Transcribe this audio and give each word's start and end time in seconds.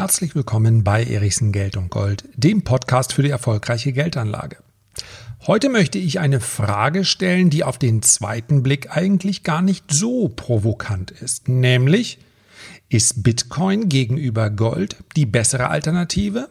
Herzlich 0.00 0.34
willkommen 0.34 0.82
bei 0.82 1.04
Erichsen 1.04 1.52
Geld 1.52 1.76
und 1.76 1.90
Gold, 1.90 2.24
dem 2.34 2.64
Podcast 2.64 3.12
für 3.12 3.22
die 3.22 3.28
erfolgreiche 3.28 3.92
Geldanlage. 3.92 4.56
Heute 5.46 5.68
möchte 5.68 5.98
ich 5.98 6.20
eine 6.20 6.40
Frage 6.40 7.04
stellen, 7.04 7.50
die 7.50 7.64
auf 7.64 7.76
den 7.76 8.00
zweiten 8.00 8.62
Blick 8.62 8.96
eigentlich 8.96 9.42
gar 9.42 9.60
nicht 9.60 9.92
so 9.92 10.30
provokant 10.30 11.10
ist, 11.10 11.48
nämlich 11.48 12.18
ist 12.88 13.22
Bitcoin 13.22 13.90
gegenüber 13.90 14.48
Gold 14.48 14.96
die 15.16 15.26
bessere 15.26 15.68
Alternative? 15.68 16.48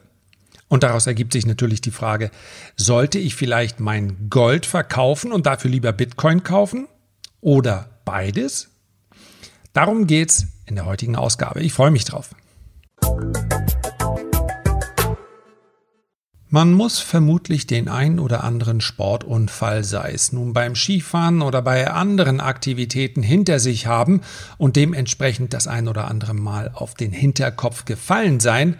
Und 0.68 0.84
daraus 0.84 1.08
ergibt 1.08 1.34
sich 1.34 1.48
natürlich 1.48 1.82
die 1.82 1.90
Frage, 1.90 2.30
sollte 2.76 3.18
ich 3.18 3.34
vielleicht 3.34 3.80
mein 3.80 4.30
Gold 4.30 4.68
verkaufen 4.68 5.32
und 5.32 5.48
dafür 5.48 5.72
lieber 5.72 5.92
Bitcoin 5.92 6.44
kaufen? 6.44 6.88
Oder 7.42 7.90
beides? 8.06 8.70
Darum 9.74 10.06
geht's 10.06 10.46
in 10.68 10.76
der 10.76 10.86
heutigen 10.86 11.16
Ausgabe. 11.16 11.62
Ich 11.62 11.74
freue 11.74 11.90
mich 11.90 12.06
drauf. 12.06 12.30
Man 16.52 16.74
muss 16.74 16.98
vermutlich 16.98 17.68
den 17.68 17.88
ein 17.88 18.18
oder 18.18 18.44
anderen 18.44 18.82
Sportunfall, 18.82 19.84
sei 19.84 20.14
es 20.14 20.34
nun 20.34 20.52
beim 20.52 20.76
Skifahren 20.76 21.44
oder 21.44 21.62
bei 21.62 21.92
anderen 21.92 22.42
Aktivitäten, 22.42 23.22
hinter 23.22 23.60
sich 23.60 23.86
haben 23.86 24.22
und 24.58 24.76
dementsprechend 24.76 25.54
das 25.54 25.68
ein 25.68 25.88
oder 25.88 26.08
andere 26.08 26.34
Mal 26.34 26.72
auf 26.74 26.96
den 26.96 27.12
Hinterkopf 27.12 27.86
gefallen 27.86 28.40
sein, 28.40 28.78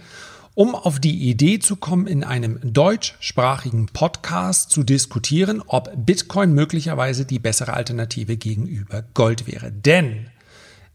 um 0.56 0.74
auf 0.74 1.00
die 1.00 1.30
Idee 1.30 1.60
zu 1.60 1.76
kommen, 1.76 2.08
in 2.08 2.24
einem 2.24 2.60
deutschsprachigen 2.64 3.86
Podcast 3.86 4.72
zu 4.72 4.84
diskutieren, 4.84 5.62
ob 5.68 5.92
Bitcoin 5.96 6.54
möglicherweise 6.54 7.24
die 7.24 7.38
bessere 7.38 7.74
Alternative 7.74 8.36
gegenüber 8.36 9.04
Gold 9.14 9.46
wäre. 9.46 9.72
Denn 9.72 10.32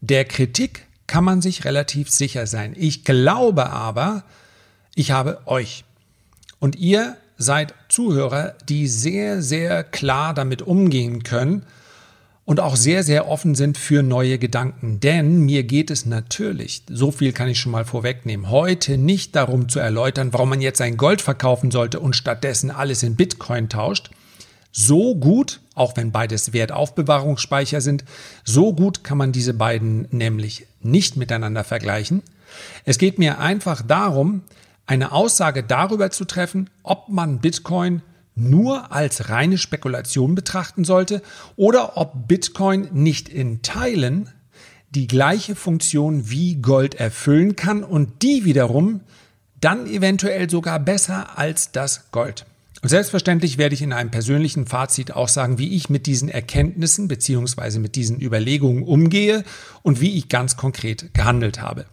der 0.01 0.25
Kritik 0.25 0.87
kann 1.07 1.23
man 1.23 1.41
sich 1.41 1.65
relativ 1.65 2.09
sicher 2.09 2.47
sein. 2.47 2.73
Ich 2.77 3.03
glaube 3.03 3.69
aber, 3.69 4.23
ich 4.95 5.11
habe 5.11 5.39
euch. 5.45 5.83
Und 6.59 6.75
ihr 6.75 7.17
seid 7.37 7.73
Zuhörer, 7.89 8.55
die 8.69 8.87
sehr, 8.87 9.41
sehr 9.41 9.83
klar 9.83 10.33
damit 10.33 10.61
umgehen 10.61 11.23
können 11.23 11.63
und 12.45 12.59
auch 12.59 12.75
sehr, 12.75 13.03
sehr 13.03 13.27
offen 13.27 13.55
sind 13.55 13.77
für 13.77 14.03
neue 14.03 14.37
Gedanken. 14.37 14.99
Denn 14.99 15.39
mir 15.39 15.63
geht 15.63 15.91
es 15.91 16.05
natürlich, 16.05 16.83
so 16.87 17.11
viel 17.11 17.33
kann 17.33 17.49
ich 17.49 17.59
schon 17.59 17.71
mal 17.71 17.85
vorwegnehmen, 17.85 18.49
heute 18.49 18.97
nicht 18.97 19.35
darum 19.35 19.67
zu 19.67 19.79
erläutern, 19.79 20.31
warum 20.31 20.49
man 20.49 20.61
jetzt 20.61 20.77
sein 20.77 20.95
Gold 20.95 21.21
verkaufen 21.21 21.71
sollte 21.71 21.99
und 21.99 22.15
stattdessen 22.15 22.71
alles 22.71 23.03
in 23.03 23.15
Bitcoin 23.15 23.67
tauscht, 23.67 24.11
so 24.71 25.15
gut, 25.15 25.59
auch 25.75 25.95
wenn 25.97 26.11
beides 26.11 26.53
Wertaufbewahrungsspeicher 26.53 27.81
sind, 27.81 28.05
so 28.43 28.73
gut 28.73 29.03
kann 29.03 29.17
man 29.17 29.31
diese 29.31 29.53
beiden 29.53 30.07
nämlich 30.09 30.65
nicht 30.81 31.17
miteinander 31.17 31.63
vergleichen. 31.63 32.23
Es 32.85 32.97
geht 32.97 33.19
mir 33.19 33.39
einfach 33.39 33.81
darum, 33.81 34.41
eine 34.87 35.11
Aussage 35.11 35.63
darüber 35.63 36.11
zu 36.11 36.25
treffen, 36.25 36.69
ob 36.83 37.09
man 37.09 37.39
Bitcoin 37.39 38.01
nur 38.35 38.91
als 38.91 39.29
reine 39.29 39.57
Spekulation 39.57 40.35
betrachten 40.35 40.83
sollte 40.83 41.21
oder 41.55 41.97
ob 41.97 42.27
Bitcoin 42.27 42.89
nicht 42.91 43.29
in 43.29 43.61
Teilen 43.61 44.29
die 44.89 45.07
gleiche 45.07 45.55
Funktion 45.55 46.29
wie 46.29 46.55
Gold 46.55 46.95
erfüllen 46.95 47.55
kann 47.55 47.83
und 47.83 48.21
die 48.21 48.45
wiederum 48.45 49.01
dann 49.59 49.87
eventuell 49.87 50.49
sogar 50.49 50.79
besser 50.79 51.37
als 51.37 51.71
das 51.71 52.11
Gold. 52.11 52.45
Und 52.81 52.89
selbstverständlich 52.89 53.57
werde 53.57 53.73
ich 53.73 53.81
in 53.81 53.93
einem 53.93 54.11
persönlichen 54.11 54.67
Fazit 54.67 55.11
auch 55.11 55.27
sagen, 55.27 55.57
wie 55.57 55.75
ich 55.75 55.89
mit 55.89 56.05
diesen 56.05 56.29
Erkenntnissen 56.29 57.07
beziehungsweise 57.07 57.79
mit 57.79 57.95
diesen 57.95 58.21
Überlegungen 58.21 58.83
umgehe 58.83 59.43
und 59.81 60.01
wie 60.01 60.17
ich 60.17 60.29
ganz 60.29 60.57
konkret 60.57 61.13
gehandelt 61.13 61.61
habe. 61.61 61.85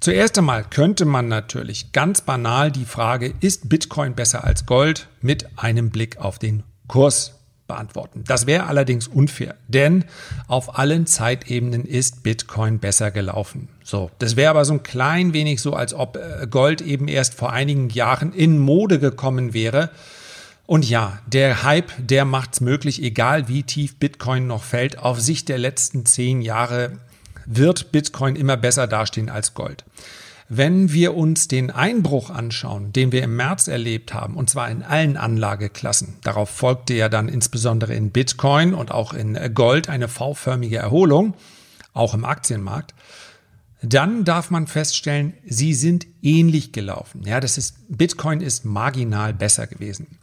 Zuerst 0.00 0.36
einmal 0.38 0.64
könnte 0.64 1.04
man 1.04 1.28
natürlich 1.28 1.92
ganz 1.92 2.22
banal 2.22 2.72
die 2.72 2.84
Frage, 2.84 3.34
ist 3.40 3.68
Bitcoin 3.68 4.14
besser 4.14 4.42
als 4.44 4.66
Gold 4.66 5.08
mit 5.20 5.46
einem 5.56 5.90
Blick 5.90 6.18
auf 6.18 6.38
den 6.38 6.64
Kurs 6.88 7.41
beantworten. 7.72 8.24
Das 8.26 8.46
wäre 8.46 8.66
allerdings 8.66 9.08
unfair, 9.08 9.56
denn 9.68 10.04
auf 10.46 10.78
allen 10.78 11.06
Zeitebenen 11.06 11.84
ist 11.84 12.22
Bitcoin 12.22 12.78
besser 12.78 13.10
gelaufen. 13.10 13.68
So, 13.82 14.10
das 14.18 14.36
wäre 14.36 14.50
aber 14.50 14.64
so 14.64 14.74
ein 14.74 14.82
klein 14.82 15.32
wenig 15.32 15.60
so, 15.60 15.74
als 15.74 15.94
ob 15.94 16.16
äh, 16.16 16.46
Gold 16.46 16.80
eben 16.80 17.08
erst 17.08 17.34
vor 17.34 17.52
einigen 17.52 17.88
Jahren 17.88 18.32
in 18.32 18.58
Mode 18.58 18.98
gekommen 18.98 19.54
wäre 19.54 19.90
und 20.66 20.88
ja, 20.88 21.18
der 21.26 21.64
Hype, 21.64 21.90
der 21.98 22.24
macht 22.24 22.54
es 22.54 22.60
möglich, 22.60 23.02
egal 23.02 23.48
wie 23.48 23.62
tief 23.62 23.96
Bitcoin 23.96 24.46
noch 24.46 24.62
fällt. 24.62 24.98
Auf 24.98 25.20
Sicht 25.20 25.48
der 25.48 25.58
letzten 25.58 26.06
zehn 26.06 26.40
Jahre 26.40 26.92
wird 27.44 27.92
Bitcoin 27.92 28.36
immer 28.36 28.56
besser 28.56 28.86
dastehen 28.86 29.28
als 29.28 29.54
Gold. 29.54 29.84
Wenn 30.54 30.92
wir 30.92 31.16
uns 31.16 31.48
den 31.48 31.70
Einbruch 31.70 32.28
anschauen, 32.28 32.92
den 32.92 33.10
wir 33.10 33.22
im 33.22 33.36
März 33.36 33.68
erlebt 33.68 34.12
haben, 34.12 34.34
und 34.34 34.50
zwar 34.50 34.70
in 34.70 34.82
allen 34.82 35.16
Anlageklassen, 35.16 36.18
darauf 36.24 36.50
folgte 36.50 36.92
ja 36.92 37.08
dann 37.08 37.30
insbesondere 37.30 37.94
in 37.94 38.10
Bitcoin 38.10 38.74
und 38.74 38.90
auch 38.90 39.14
in 39.14 39.38
Gold 39.54 39.88
eine 39.88 40.08
V-förmige 40.08 40.76
Erholung, 40.76 41.32
auch 41.94 42.12
im 42.12 42.26
Aktienmarkt, 42.26 42.92
dann 43.80 44.26
darf 44.26 44.50
man 44.50 44.66
feststellen, 44.66 45.32
sie 45.46 45.72
sind 45.72 46.06
ähnlich 46.20 46.72
gelaufen. 46.72 47.22
Ja, 47.24 47.40
das 47.40 47.56
ist, 47.56 47.76
Bitcoin 47.88 48.42
ist 48.42 48.66
marginal 48.66 49.32
besser 49.32 49.66
gewesen. 49.66 50.18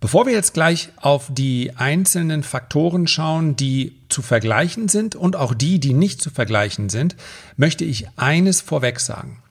Bevor 0.00 0.24
wir 0.24 0.32
jetzt 0.32 0.54
gleich 0.54 0.88
auf 0.96 1.28
die 1.30 1.76
einzelnen 1.76 2.44
Faktoren 2.44 3.06
schauen, 3.06 3.56
die 3.56 4.00
zu 4.08 4.22
vergleichen 4.22 4.88
sind 4.88 5.16
und 5.16 5.36
auch 5.36 5.52
die, 5.52 5.80
die 5.80 5.92
nicht 5.92 6.22
zu 6.22 6.30
vergleichen 6.30 6.88
sind, 6.88 7.14
möchte 7.58 7.84
ich 7.84 8.08
eines 8.16 8.62
vorweg 8.62 9.00
sagen. 9.00 9.42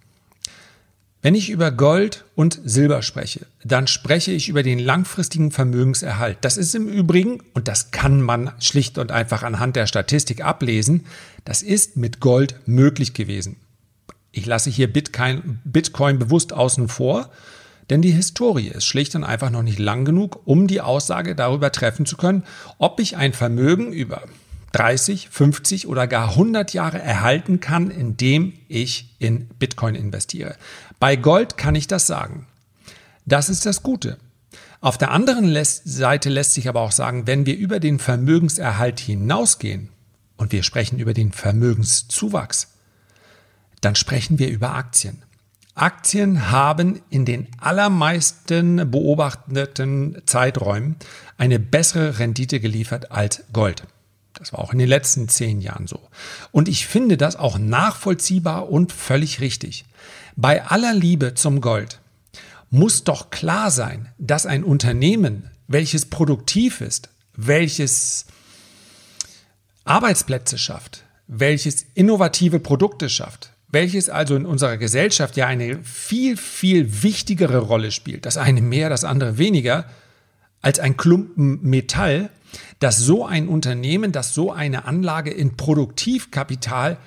Wenn 1.26 1.34
ich 1.34 1.50
über 1.50 1.72
Gold 1.72 2.24
und 2.36 2.62
Silber 2.66 3.02
spreche, 3.02 3.48
dann 3.64 3.88
spreche 3.88 4.32
ich 4.32 4.48
über 4.48 4.62
den 4.62 4.78
langfristigen 4.78 5.50
Vermögenserhalt. 5.50 6.38
Das 6.42 6.56
ist 6.56 6.76
im 6.76 6.88
Übrigen, 6.88 7.42
und 7.56 7.68
das 7.68 7.90
kann 7.90 8.22
man 8.22 8.52
schlicht 8.60 9.00
und 9.00 9.12
einfach 9.12 9.42
anhand 9.42 9.76
der 9.76 9.88
Statistik 9.88 10.46
ablesen, 10.46 11.08
das 11.44 11.64
ist 11.64 11.98
mit 11.98 12.20
Gold 12.20 12.60
möglich 12.68 13.16
gewesen. 13.16 13.56
Ich 14.34 14.46
lasse 14.46 14.70
hier 14.70 14.94
Bitcoin, 14.94 15.62
Bitcoin 15.64 16.20
bewusst 16.20 16.54
außen 16.54 16.90
vor, 16.90 17.32
denn 17.90 18.04
die 18.04 18.12
Historie 18.12 18.68
ist 18.68 18.86
schlicht 18.86 19.16
und 19.16 19.24
einfach 19.24 19.50
noch 19.50 19.64
nicht 19.64 19.80
lang 19.80 20.06
genug, 20.06 20.42
um 20.46 20.68
die 20.68 20.82
Aussage 20.82 21.34
darüber 21.34 21.72
treffen 21.72 22.06
zu 22.06 22.18
können, 22.18 22.44
ob 22.78 23.00
ich 23.00 23.18
ein 23.18 23.34
Vermögen 23.34 23.92
über 23.92 24.22
30, 24.76 25.30
50 25.30 25.88
oder 25.88 26.06
gar 26.06 26.32
100 26.32 26.74
Jahre 26.74 27.00
erhalten 27.00 27.62
kann, 27.62 27.90
indem 27.90 28.52
ich 28.68 29.16
in 29.20 29.48
Bitcoin 29.58 29.96
investiere. 29.96 30.58
Bei 31.00 31.16
Gold 31.16 31.56
kann 31.56 31.76
ich 31.76 31.88
das 31.88 32.08
sagen. 32.08 32.46
Das 33.26 33.48
ist 33.48 33.66
das 33.66 33.84
Gute. 33.84 34.18
Auf 34.82 34.98
der 34.98 35.12
anderen 35.12 35.56
Seite 35.64 36.30
lässt 36.30 36.56
sich 36.56 36.68
aber 36.68 36.82
auch 36.82 36.92
sagen, 36.92 37.26
wenn 37.26 37.46
wir 37.46 37.56
über 37.56 37.80
den 37.80 38.00
Vermögenserhalt 38.00 39.00
hinausgehen 39.00 39.92
und 40.36 40.52
wir 40.52 40.62
sprechen 40.62 41.00
über 41.00 41.14
den 41.14 41.32
Vermögenszuwachs, 41.32 42.76
dann 43.80 43.96
sprechen 43.96 44.40
wir 44.40 44.50
über 44.50 44.76
Aktien. 44.76 45.24
Aktien 45.74 46.52
haben 46.52 47.02
in 47.10 47.24
den 47.24 47.48
allermeisten 47.62 48.92
beobachteten 48.92 50.22
Zeiträumen 50.26 50.98
eine 51.38 51.60
bessere 51.60 52.20
Rendite 52.20 52.60
geliefert 52.60 53.14
als 53.14 53.46
Gold. 53.54 53.88
Das 54.38 54.54
war 54.54 54.60
auch 54.60 54.74
in 54.74 54.80
den 54.80 54.88
letzten 54.88 55.30
zehn 55.30 55.62
Jahren 55.62 55.88
so. 55.88 56.02
Und 56.52 56.68
ich 56.68 56.88
finde 56.88 57.18
das 57.18 57.36
auch 57.36 57.58
nachvollziehbar 57.58 58.70
und 58.70 58.92
völlig 58.92 59.40
richtig. 59.40 59.86
Bei 60.36 60.66
aller 60.66 60.94
Liebe 60.94 61.34
zum 61.34 61.62
Gold 61.62 62.00
muss 62.70 63.04
doch 63.04 63.30
klar 63.30 63.72
sein, 63.72 64.10
dass 64.18 64.46
ein 64.46 64.64
Unternehmen, 64.64 65.50
welches 65.68 66.06
produktiv 66.06 66.82
ist, 66.82 67.10
welches 67.36 68.26
Arbeitsplätze 69.86 70.58
schafft, 70.58 71.04
welches 71.28 71.86
innovative 71.94 72.60
Produkte 72.60 73.10
schafft, 73.10 73.52
welches 73.70 74.10
also 74.10 74.36
in 74.36 74.46
unserer 74.46 74.78
Gesellschaft 74.78 75.38
ja 75.38 75.48
eine 75.48 75.82
viel, 75.84 76.38
viel 76.38 77.04
wichtigere 77.04 77.60
Rolle 77.60 77.92
spielt, 77.92 78.26
das 78.26 78.38
eine 78.38 78.62
mehr, 78.62 78.90
das 78.90 79.04
andere 79.04 79.38
weniger, 79.38 79.86
als 80.62 80.80
ein 80.80 80.98
Klumpen 80.98 81.62
Metall, 81.62 82.30
dass 82.80 82.98
so 82.98 83.26
ein 83.26 83.48
Unternehmen, 83.48 84.12
dass 84.12 84.34
so 84.34 84.52
eine 84.52 84.86
Anlage 84.86 85.32
in 85.32 85.58
Produktivkapital 85.58 86.98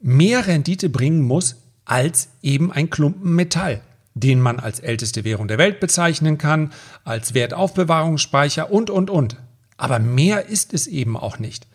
mehr 0.00 0.46
Rendite 0.46 0.88
bringen 0.88 1.22
muss 1.22 1.56
als 1.84 2.28
eben 2.42 2.72
ein 2.72 2.88
Klumpen 2.88 3.34
Metall, 3.34 3.80
den 4.14 4.40
man 4.40 4.60
als 4.60 4.80
älteste 4.80 5.24
Währung 5.24 5.48
der 5.48 5.58
Welt 5.58 5.80
bezeichnen 5.80 6.38
kann, 6.38 6.72
als 7.04 7.34
Wertaufbewahrungsspeicher 7.34 8.70
und, 8.70 8.90
und, 8.90 9.10
und. 9.10 9.36
Aber 9.76 9.98
mehr 9.98 10.46
ist 10.46 10.72
es 10.72 10.86
eben 10.86 11.16
auch 11.16 11.38
nicht. 11.38 11.66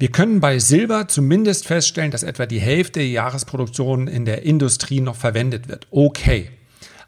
Wir 0.00 0.12
können 0.12 0.38
bei 0.38 0.60
Silber 0.60 1.08
zumindest 1.08 1.66
feststellen, 1.66 2.12
dass 2.12 2.22
etwa 2.22 2.46
die 2.46 2.60
Hälfte 2.60 3.00
der 3.00 3.08
Jahresproduktion 3.08 4.06
in 4.06 4.24
der 4.24 4.44
Industrie 4.44 5.00
noch 5.00 5.16
verwendet 5.16 5.68
wird. 5.68 5.88
Okay. 5.90 6.50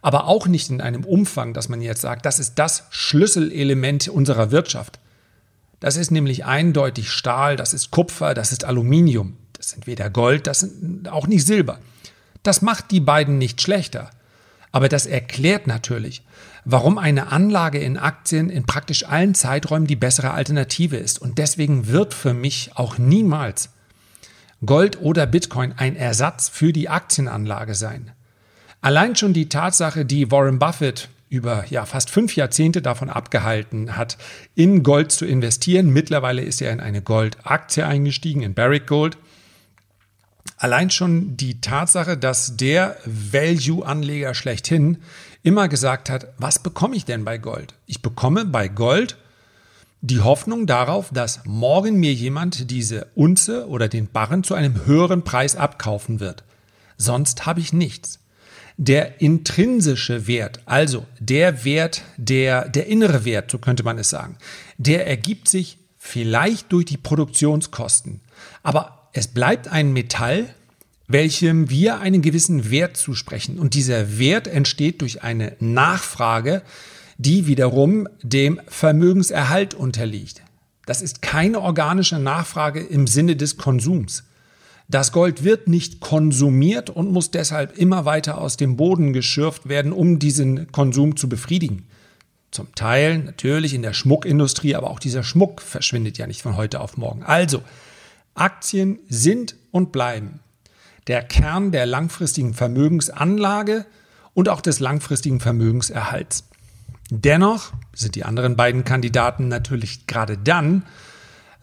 Aber 0.02 0.26
auch 0.26 0.46
nicht 0.46 0.70
in 0.70 0.80
einem 0.80 1.04
Umfang, 1.04 1.54
dass 1.54 1.68
man 1.68 1.82
jetzt 1.82 2.00
sagt, 2.00 2.26
das 2.26 2.38
ist 2.38 2.56
das 2.56 2.86
Schlüsselelement 2.90 4.08
unserer 4.08 4.50
Wirtschaft. 4.50 4.98
Das 5.80 5.96
ist 5.96 6.10
nämlich 6.10 6.44
eindeutig 6.44 7.10
Stahl, 7.10 7.56
das 7.56 7.74
ist 7.74 7.90
Kupfer, 7.90 8.34
das 8.34 8.52
ist 8.52 8.64
Aluminium. 8.64 9.36
Das 9.54 9.70
sind 9.70 9.86
weder 9.86 10.08
Gold, 10.10 10.46
das 10.46 10.60
sind 10.60 11.08
auch 11.08 11.26
nicht 11.26 11.46
Silber. 11.46 11.78
Das 12.42 12.62
macht 12.62 12.90
die 12.90 13.00
beiden 13.00 13.38
nicht 13.38 13.60
schlechter. 13.60 14.10
Aber 14.72 14.88
das 14.88 15.06
erklärt 15.06 15.66
natürlich, 15.66 16.22
warum 16.64 16.96
eine 16.96 17.32
Anlage 17.32 17.78
in 17.78 17.98
Aktien 17.98 18.50
in 18.50 18.64
praktisch 18.64 19.06
allen 19.06 19.34
Zeiträumen 19.34 19.86
die 19.86 19.96
bessere 19.96 20.30
Alternative 20.30 20.96
ist. 20.96 21.20
Und 21.20 21.38
deswegen 21.38 21.88
wird 21.88 22.14
für 22.14 22.34
mich 22.34 22.70
auch 22.74 22.98
niemals 22.98 23.70
Gold 24.64 25.00
oder 25.00 25.26
Bitcoin 25.26 25.72
ein 25.76 25.96
Ersatz 25.96 26.48
für 26.48 26.72
die 26.72 26.88
Aktienanlage 26.88 27.74
sein. 27.74 28.12
Allein 28.82 29.16
schon 29.16 29.32
die 29.32 29.48
Tatsache, 29.48 30.04
die 30.04 30.30
Warren 30.30 30.58
Buffett 30.58 31.08
über 31.30 31.64
ja, 31.70 31.86
fast 31.86 32.10
fünf 32.10 32.36
Jahrzehnte 32.36 32.82
davon 32.82 33.08
abgehalten 33.08 33.96
hat, 33.96 34.18
in 34.54 34.82
Gold 34.82 35.12
zu 35.12 35.24
investieren. 35.24 35.88
Mittlerweile 35.90 36.42
ist 36.42 36.60
er 36.60 36.72
in 36.72 36.80
eine 36.80 37.00
Goldaktie 37.00 37.84
eingestiegen, 37.84 38.42
in 38.42 38.52
Barrick 38.52 38.86
Gold. 38.86 39.16
Allein 40.58 40.90
schon 40.90 41.36
die 41.36 41.60
Tatsache, 41.60 42.18
dass 42.18 42.56
der 42.56 42.98
Value-Anleger 43.06 44.34
schlechthin 44.34 44.98
immer 45.42 45.68
gesagt 45.68 46.10
hat, 46.10 46.26
was 46.36 46.58
bekomme 46.58 46.96
ich 46.96 47.04
denn 47.04 47.24
bei 47.24 47.38
Gold? 47.38 47.74
Ich 47.86 48.02
bekomme 48.02 48.44
bei 48.44 48.68
Gold 48.68 49.16
die 50.02 50.20
Hoffnung 50.20 50.66
darauf, 50.66 51.10
dass 51.12 51.44
morgen 51.44 51.96
mir 52.00 52.12
jemand 52.12 52.70
diese 52.70 53.06
Unze 53.14 53.68
oder 53.68 53.88
den 53.88 54.08
Barren 54.08 54.42
zu 54.42 54.54
einem 54.54 54.84
höheren 54.84 55.22
Preis 55.22 55.56
abkaufen 55.56 56.18
wird. 56.20 56.42
Sonst 56.96 57.46
habe 57.46 57.60
ich 57.60 57.72
nichts. 57.72 58.18
Der 58.82 59.20
intrinsische 59.20 60.26
Wert, 60.26 60.60
also 60.64 61.04
der 61.18 61.66
Wert, 61.66 62.00
der, 62.16 62.66
der 62.66 62.86
innere 62.86 63.26
Wert, 63.26 63.50
so 63.50 63.58
könnte 63.58 63.82
man 63.82 63.98
es 63.98 64.08
sagen, 64.08 64.38
der 64.78 65.06
ergibt 65.06 65.50
sich 65.50 65.76
vielleicht 65.98 66.72
durch 66.72 66.86
die 66.86 66.96
Produktionskosten. 66.96 68.22
Aber 68.62 69.10
es 69.12 69.28
bleibt 69.28 69.68
ein 69.68 69.92
Metall, 69.92 70.54
welchem 71.08 71.68
wir 71.68 72.00
einen 72.00 72.22
gewissen 72.22 72.70
Wert 72.70 72.96
zusprechen. 72.96 73.58
Und 73.58 73.74
dieser 73.74 74.18
Wert 74.18 74.48
entsteht 74.48 75.02
durch 75.02 75.22
eine 75.22 75.56
Nachfrage, 75.60 76.62
die 77.18 77.46
wiederum 77.46 78.08
dem 78.22 78.62
Vermögenserhalt 78.66 79.74
unterliegt. 79.74 80.40
Das 80.86 81.02
ist 81.02 81.20
keine 81.20 81.60
organische 81.60 82.18
Nachfrage 82.18 82.80
im 82.80 83.06
Sinne 83.06 83.36
des 83.36 83.58
Konsums. 83.58 84.24
Das 84.90 85.12
Gold 85.12 85.44
wird 85.44 85.68
nicht 85.68 86.00
konsumiert 86.00 86.90
und 86.90 87.12
muss 87.12 87.30
deshalb 87.30 87.78
immer 87.78 88.06
weiter 88.06 88.38
aus 88.38 88.56
dem 88.56 88.76
Boden 88.76 89.12
geschürft 89.12 89.68
werden, 89.68 89.92
um 89.92 90.18
diesen 90.18 90.72
Konsum 90.72 91.16
zu 91.16 91.28
befriedigen. 91.28 91.86
Zum 92.50 92.74
Teil 92.74 93.18
natürlich 93.18 93.72
in 93.72 93.82
der 93.82 93.92
Schmuckindustrie, 93.92 94.74
aber 94.74 94.90
auch 94.90 94.98
dieser 94.98 95.22
Schmuck 95.22 95.62
verschwindet 95.62 96.18
ja 96.18 96.26
nicht 96.26 96.42
von 96.42 96.56
heute 96.56 96.80
auf 96.80 96.96
morgen. 96.96 97.22
Also, 97.22 97.62
Aktien 98.34 98.98
sind 99.08 99.54
und 99.70 99.92
bleiben 99.92 100.40
der 101.06 101.22
Kern 101.22 101.70
der 101.70 101.86
langfristigen 101.86 102.52
Vermögensanlage 102.52 103.86
und 104.34 104.48
auch 104.48 104.60
des 104.60 104.80
langfristigen 104.80 105.38
Vermögenserhalts. 105.38 106.48
Dennoch 107.10 107.72
sind 107.94 108.16
die 108.16 108.24
anderen 108.24 108.56
beiden 108.56 108.84
Kandidaten 108.84 109.46
natürlich 109.46 110.08
gerade 110.08 110.36
dann, 110.36 110.84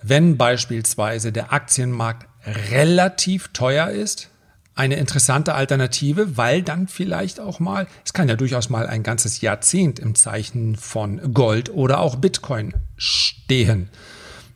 wenn 0.01 0.37
beispielsweise 0.37 1.33
der 1.33 1.51
Aktienmarkt 1.51 2.27
relativ 2.47 3.49
teuer 3.49 3.89
ist, 3.89 4.29
eine 4.77 4.95
interessante 4.95 5.55
Alternative, 5.55 6.37
weil 6.37 6.61
dann 6.61 6.87
vielleicht 6.87 7.39
auch 7.39 7.59
mal, 7.59 7.87
es 8.05 8.13
kann 8.13 8.29
ja 8.29 8.35
durchaus 8.35 8.69
mal 8.69 8.85
ein 8.87 9.01
ganzes 9.01 9.41
Jahrzehnt 9.41 9.97
im 9.99 10.13
Zeichen 10.13 10.75
von 10.75 11.33
Gold 11.33 11.69
oder 11.71 11.99
auch 11.99 12.15
Bitcoin 12.15 12.75
stehen. 12.95 13.89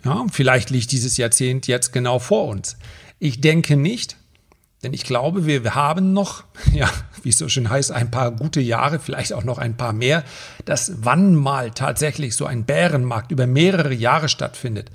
Ja, 0.05 0.25
vielleicht 0.31 0.69
liegt 0.69 0.91
dieses 0.91 1.17
Jahrzehnt 1.17 1.67
jetzt 1.67 1.91
genau 1.91 2.19
vor 2.19 2.47
uns. 2.47 2.77
Ich 3.19 3.41
denke 3.41 3.75
nicht, 3.75 4.17
denn 4.83 4.93
ich 4.93 5.03
glaube, 5.03 5.45
wir 5.45 5.75
haben 5.75 6.13
noch, 6.13 6.43
ja, 6.71 6.89
wie 7.23 7.29
es 7.29 7.37
so 7.37 7.49
schön 7.49 7.69
heißt, 7.69 7.91
ein 7.91 8.11
paar 8.11 8.31
gute 8.31 8.61
Jahre, 8.61 8.99
vielleicht 8.99 9.33
auch 9.33 9.43
noch 9.43 9.57
ein 9.57 9.75
paar 9.75 9.93
mehr, 9.93 10.23
dass 10.65 11.03
wann 11.03 11.35
mal 11.35 11.71
tatsächlich 11.71 12.35
so 12.35 12.45
ein 12.45 12.65
Bärenmarkt 12.65 13.31
über 13.31 13.47
mehrere 13.47 13.93
Jahre 13.93 14.29
stattfindet. 14.29 14.91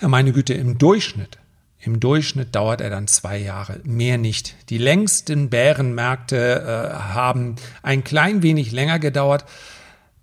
Ja, 0.00 0.08
meine 0.08 0.32
Güte, 0.32 0.54
im 0.54 0.78
Durchschnitt, 0.78 1.38
im 1.80 2.00
Durchschnitt 2.00 2.54
dauert 2.54 2.80
er 2.80 2.90
dann 2.90 3.06
zwei 3.06 3.38
Jahre, 3.38 3.80
mehr 3.84 4.18
nicht. 4.18 4.56
Die 4.68 4.78
längsten 4.78 5.48
Bärenmärkte 5.48 6.36
äh, 6.36 6.94
haben 7.14 7.56
ein 7.82 8.02
klein 8.02 8.42
wenig 8.42 8.72
länger 8.72 8.98
gedauert. 8.98 9.44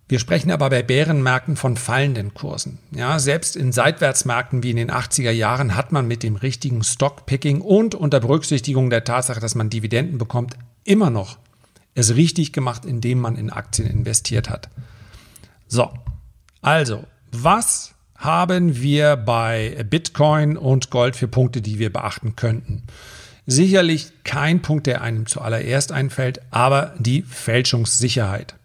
Wir 0.07 0.19
sprechen 0.19 0.51
aber 0.51 0.69
bei 0.69 0.83
Bärenmärkten 0.83 1.55
von 1.55 1.77
fallenden 1.77 2.33
Kursen. 2.33 2.77
Ja, 2.91 3.17
selbst 3.17 3.55
in 3.55 3.71
Seitwärtsmärkten 3.71 4.61
wie 4.61 4.71
in 4.71 4.77
den 4.77 4.91
80er 4.91 5.31
Jahren 5.31 5.75
hat 5.75 5.91
man 5.91 6.07
mit 6.07 6.21
dem 6.21 6.35
richtigen 6.35 6.83
Stockpicking 6.83 7.61
und 7.61 7.95
unter 7.95 8.19
Berücksichtigung 8.19 8.89
der 8.89 9.03
Tatsache, 9.03 9.39
dass 9.39 9.55
man 9.55 9.69
Dividenden 9.69 10.17
bekommt, 10.17 10.57
immer 10.83 11.09
noch 11.09 11.37
es 11.95 12.15
richtig 12.15 12.51
gemacht, 12.51 12.85
indem 12.85 13.19
man 13.19 13.37
in 13.37 13.49
Aktien 13.49 13.89
investiert 13.89 14.49
hat. 14.49 14.69
So, 15.67 15.91
also, 16.61 17.05
was 17.31 17.94
haben 18.15 18.81
wir 18.81 19.15
bei 19.17 19.85
Bitcoin 19.89 20.57
und 20.57 20.89
Gold 20.89 21.15
für 21.15 21.27
Punkte, 21.27 21.61
die 21.61 21.79
wir 21.79 21.91
beachten 21.91 22.35
könnten? 22.35 22.83
Sicherlich 23.45 24.11
kein 24.23 24.61
Punkt, 24.61 24.87
der 24.87 25.01
einem 25.01 25.27
zuallererst 25.27 25.91
einfällt, 25.91 26.41
aber 26.49 26.95
die 26.97 27.21
Fälschungssicherheit. 27.21 28.55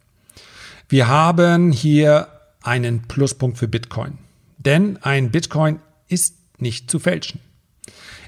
Wir 0.89 1.09
haben 1.09 1.73
hier 1.73 2.29
einen 2.63 3.03
Pluspunkt 3.03 3.59
für 3.59 3.69
Bitcoin. 3.69 4.19
Denn 4.59 4.99
ein 5.03 5.31
Bitcoin 5.31 5.81
ist 6.09 6.37
nicht 6.59 6.91
zu 6.91 6.99
fälschen. 6.99 7.41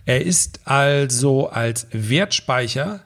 Er 0.04 0.24
ist 0.24 0.60
also 0.64 1.48
als 1.48 1.86
Wertspeicher 1.92 3.00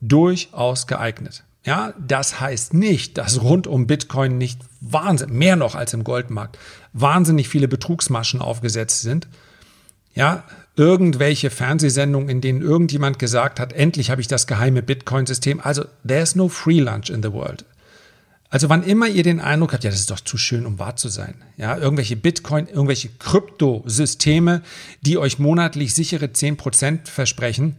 durchaus 0.00 0.86
geeignet. 0.86 1.44
Ja, 1.64 1.94
das 1.98 2.40
heißt 2.40 2.74
nicht, 2.74 3.18
dass 3.18 3.40
rund 3.40 3.66
um 3.66 3.86
Bitcoin 3.86 4.36
nicht 4.36 4.60
wahnsinnig, 4.80 5.34
mehr 5.34 5.56
noch 5.56 5.74
als 5.74 5.94
im 5.94 6.02
Goldmarkt, 6.02 6.58
wahnsinnig 6.92 7.48
viele 7.48 7.68
Betrugsmaschen 7.68 8.40
aufgesetzt 8.40 9.02
sind. 9.02 9.28
Ja, 10.14 10.44
irgendwelche 10.76 11.50
Fernsehsendungen, 11.50 12.28
in 12.28 12.40
denen 12.40 12.62
irgendjemand 12.62 13.18
gesagt 13.18 13.60
hat, 13.60 13.72
endlich 13.72 14.10
habe 14.10 14.20
ich 14.20 14.28
das 14.28 14.46
geheime 14.46 14.82
Bitcoin-System. 14.82 15.60
Also, 15.60 15.84
there's 16.06 16.34
no 16.34 16.48
free 16.48 16.80
lunch 16.80 17.10
in 17.10 17.22
the 17.22 17.32
world. 17.32 17.64
Also 18.52 18.68
wann 18.68 18.82
immer 18.82 19.08
ihr 19.08 19.22
den 19.22 19.40
Eindruck 19.40 19.72
habt, 19.72 19.82
ja, 19.82 19.90
das 19.90 20.00
ist 20.00 20.10
doch 20.10 20.20
zu 20.20 20.36
schön, 20.36 20.66
um 20.66 20.78
wahr 20.78 20.94
zu 20.94 21.08
sein. 21.08 21.36
Ja, 21.56 21.78
irgendwelche 21.78 22.16
Bitcoin, 22.16 22.66
irgendwelche 22.66 23.08
Kryptosysteme, 23.18 24.60
die 25.00 25.16
euch 25.16 25.38
monatlich 25.38 25.94
sichere 25.94 26.26
10% 26.26 27.08
versprechen, 27.08 27.76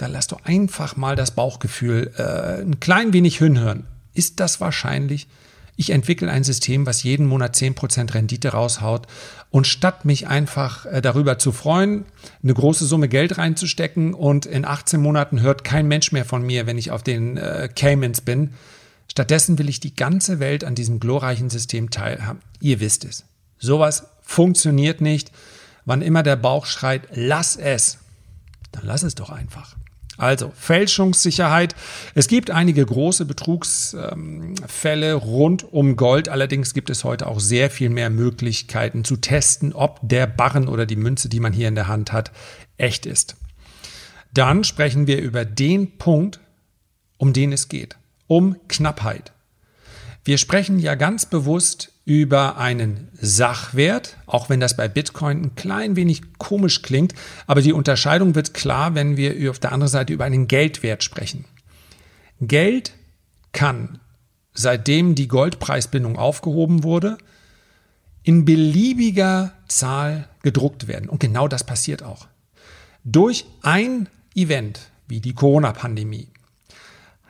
dann 0.00 0.12
lasst 0.12 0.32
doch 0.32 0.44
einfach 0.44 0.96
mal 0.96 1.16
das 1.16 1.32
Bauchgefühl 1.32 2.12
äh, 2.16 2.62
ein 2.62 2.80
klein 2.80 3.12
wenig 3.12 3.38
hinhören. 3.38 3.86
Ist 4.14 4.40
das 4.40 4.60
wahrscheinlich? 4.60 5.28
Ich 5.76 5.90
entwickle 5.90 6.30
ein 6.30 6.44
System, 6.44 6.84
was 6.84 7.02
jeden 7.02 7.26
Monat 7.26 7.54
10% 7.56 8.12
Rendite 8.12 8.50
raushaut. 8.50 9.06
Und 9.50 9.66
statt 9.66 10.04
mich 10.04 10.26
einfach 10.26 10.86
äh, 10.86 11.00
darüber 11.00 11.38
zu 11.38 11.52
freuen, 11.52 12.04
eine 12.42 12.54
große 12.54 12.84
Summe 12.84 13.08
Geld 13.08 13.38
reinzustecken 13.38 14.14
und 14.14 14.46
in 14.46 14.64
18 14.64 15.00
Monaten 15.00 15.40
hört 15.40 15.64
kein 15.64 15.88
Mensch 15.88 16.12
mehr 16.12 16.24
von 16.24 16.42
mir, 16.42 16.66
wenn 16.66 16.78
ich 16.78 16.90
auf 16.90 17.02
den 17.02 17.36
äh, 17.36 17.68
Caymans 17.74 18.20
bin, 18.20 18.50
Stattdessen 19.10 19.58
will 19.58 19.68
ich 19.68 19.80
die 19.80 19.96
ganze 19.96 20.38
Welt 20.38 20.62
an 20.62 20.76
diesem 20.76 21.00
glorreichen 21.00 21.50
System 21.50 21.90
teilhaben. 21.90 22.40
Ihr 22.60 22.78
wisst 22.78 23.04
es. 23.04 23.24
Sowas 23.58 24.06
funktioniert 24.22 25.00
nicht. 25.00 25.32
Wann 25.84 26.00
immer 26.00 26.22
der 26.22 26.36
Bauch 26.36 26.64
schreit, 26.64 27.08
lass 27.12 27.56
es, 27.56 27.98
dann 28.70 28.86
lass 28.86 29.02
es 29.02 29.16
doch 29.16 29.30
einfach. 29.30 29.74
Also 30.20 30.52
Fälschungssicherheit. 30.54 31.74
Es 32.14 32.28
gibt 32.28 32.50
einige 32.50 32.84
große 32.84 33.24
Betrugsfälle 33.24 35.14
rund 35.14 35.72
um 35.72 35.96
Gold. 35.96 36.28
Allerdings 36.28 36.74
gibt 36.74 36.90
es 36.90 37.04
heute 37.04 37.26
auch 37.26 37.40
sehr 37.40 37.70
viel 37.70 37.90
mehr 37.90 38.10
Möglichkeiten 38.10 39.04
zu 39.04 39.16
testen, 39.16 39.72
ob 39.72 39.98
der 40.02 40.26
Barren 40.26 40.68
oder 40.68 40.86
die 40.86 40.96
Münze, 40.96 41.28
die 41.28 41.40
man 41.40 41.52
hier 41.52 41.68
in 41.68 41.74
der 41.74 41.88
Hand 41.88 42.12
hat, 42.12 42.32
echt 42.76 43.06
ist. 43.06 43.36
Dann 44.32 44.62
sprechen 44.64 45.06
wir 45.06 45.20
über 45.20 45.44
den 45.44 45.98
Punkt, 45.98 46.40
um 47.16 47.32
den 47.32 47.52
es 47.52 47.68
geht 47.68 47.96
um 48.30 48.54
Knappheit. 48.68 49.32
Wir 50.22 50.38
sprechen 50.38 50.78
ja 50.78 50.94
ganz 50.94 51.26
bewusst 51.26 51.90
über 52.10 52.56
einen 52.56 53.06
Sachwert, 53.20 54.16
auch 54.26 54.48
wenn 54.48 54.58
das 54.58 54.76
bei 54.76 54.88
Bitcoin 54.88 55.42
ein 55.42 55.54
klein 55.54 55.94
wenig 55.94 56.22
komisch 56.38 56.82
klingt, 56.82 57.14
aber 57.46 57.62
die 57.62 57.72
Unterscheidung 57.72 58.34
wird 58.34 58.52
klar, 58.52 58.96
wenn 58.96 59.16
wir 59.16 59.48
auf 59.48 59.60
der 59.60 59.70
anderen 59.70 59.92
Seite 59.92 60.12
über 60.12 60.24
einen 60.24 60.48
Geldwert 60.48 61.04
sprechen. 61.04 61.44
Geld 62.40 62.94
kann, 63.52 64.00
seitdem 64.54 65.14
die 65.14 65.28
Goldpreisbindung 65.28 66.18
aufgehoben 66.18 66.82
wurde, 66.82 67.16
in 68.24 68.44
beliebiger 68.44 69.52
Zahl 69.68 70.28
gedruckt 70.42 70.88
werden. 70.88 71.08
Und 71.08 71.20
genau 71.20 71.46
das 71.46 71.62
passiert 71.62 72.02
auch. 72.02 72.26
Durch 73.04 73.44
ein 73.62 74.08
Event 74.34 74.80
wie 75.06 75.20
die 75.20 75.34
Corona-Pandemie 75.34 76.26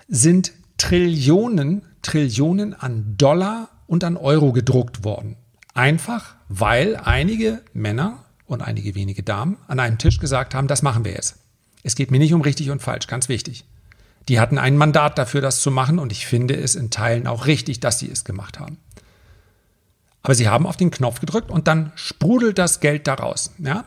sind 0.08 0.52
Trillionen, 0.78 1.82
Trillionen 2.00 2.72
an 2.72 3.16
Dollar 3.18 3.68
und 3.90 4.04
an 4.04 4.16
Euro 4.16 4.52
gedruckt 4.52 5.02
worden. 5.02 5.35
Einfach, 5.75 6.37
weil 6.49 6.94
einige 6.94 7.61
Männer 7.73 8.25
und 8.47 8.62
einige 8.62 8.94
wenige 8.94 9.25
Damen 9.25 9.56
an 9.66 9.80
einem 9.80 9.99
Tisch 9.99 10.20
gesagt 10.20 10.54
haben, 10.54 10.68
das 10.68 10.82
machen 10.82 11.04
wir 11.04 11.11
jetzt. 11.11 11.38
Es 11.82 11.97
geht 11.97 12.12
mir 12.12 12.20
nicht 12.20 12.32
um 12.32 12.40
richtig 12.40 12.70
und 12.70 12.80
falsch, 12.80 13.09
ganz 13.09 13.28
wichtig. 13.28 13.64
Die 14.28 14.38
hatten 14.38 14.59
ein 14.59 14.76
Mandat 14.76 15.18
dafür, 15.18 15.40
das 15.40 15.61
zu 15.61 15.73
machen 15.73 15.99
und 15.99 16.12
ich 16.12 16.25
finde 16.25 16.54
es 16.54 16.76
in 16.76 16.90
Teilen 16.90 17.26
auch 17.26 17.47
richtig, 17.47 17.80
dass 17.80 17.99
sie 17.99 18.09
es 18.09 18.25
gemacht 18.25 18.61
haben. 18.61 18.78
Aber 20.23 20.37
sie 20.37 20.49
haben 20.49 20.68
auf 20.68 20.76
den 20.76 20.92
Knopf 20.92 21.18
gedrückt 21.18 21.50
und 21.50 21.66
dann 21.66 21.90
sprudelt 21.97 22.59
das 22.59 22.78
Geld 22.78 23.09
daraus. 23.09 23.50
Ja? 23.59 23.85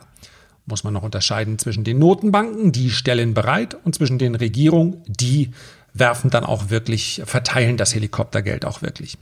Muss 0.66 0.84
man 0.84 0.92
noch 0.92 1.02
unterscheiden 1.02 1.58
zwischen 1.58 1.82
den 1.82 1.98
Notenbanken, 1.98 2.72
die 2.72 2.90
stellen 2.90 3.32
bereit, 3.32 3.74
und 3.84 3.94
zwischen 3.94 4.18
den 4.18 4.34
Regierungen, 4.34 5.02
die 5.06 5.52
werfen 5.94 6.28
dann 6.28 6.44
auch 6.44 6.68
wirklich, 6.68 7.22
verteilen 7.24 7.78
das 7.78 7.94
Helikoptergeld 7.94 8.66
auch 8.66 8.82
wirklich. 8.82 9.16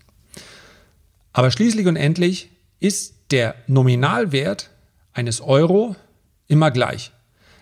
Aber 1.32 1.50
schließlich 1.50 1.86
und 1.86 1.96
endlich 1.96 2.50
ist 2.80 3.14
der 3.30 3.54
Nominalwert 3.66 4.70
eines 5.12 5.40
Euro 5.40 5.96
immer 6.46 6.70
gleich. 6.70 7.12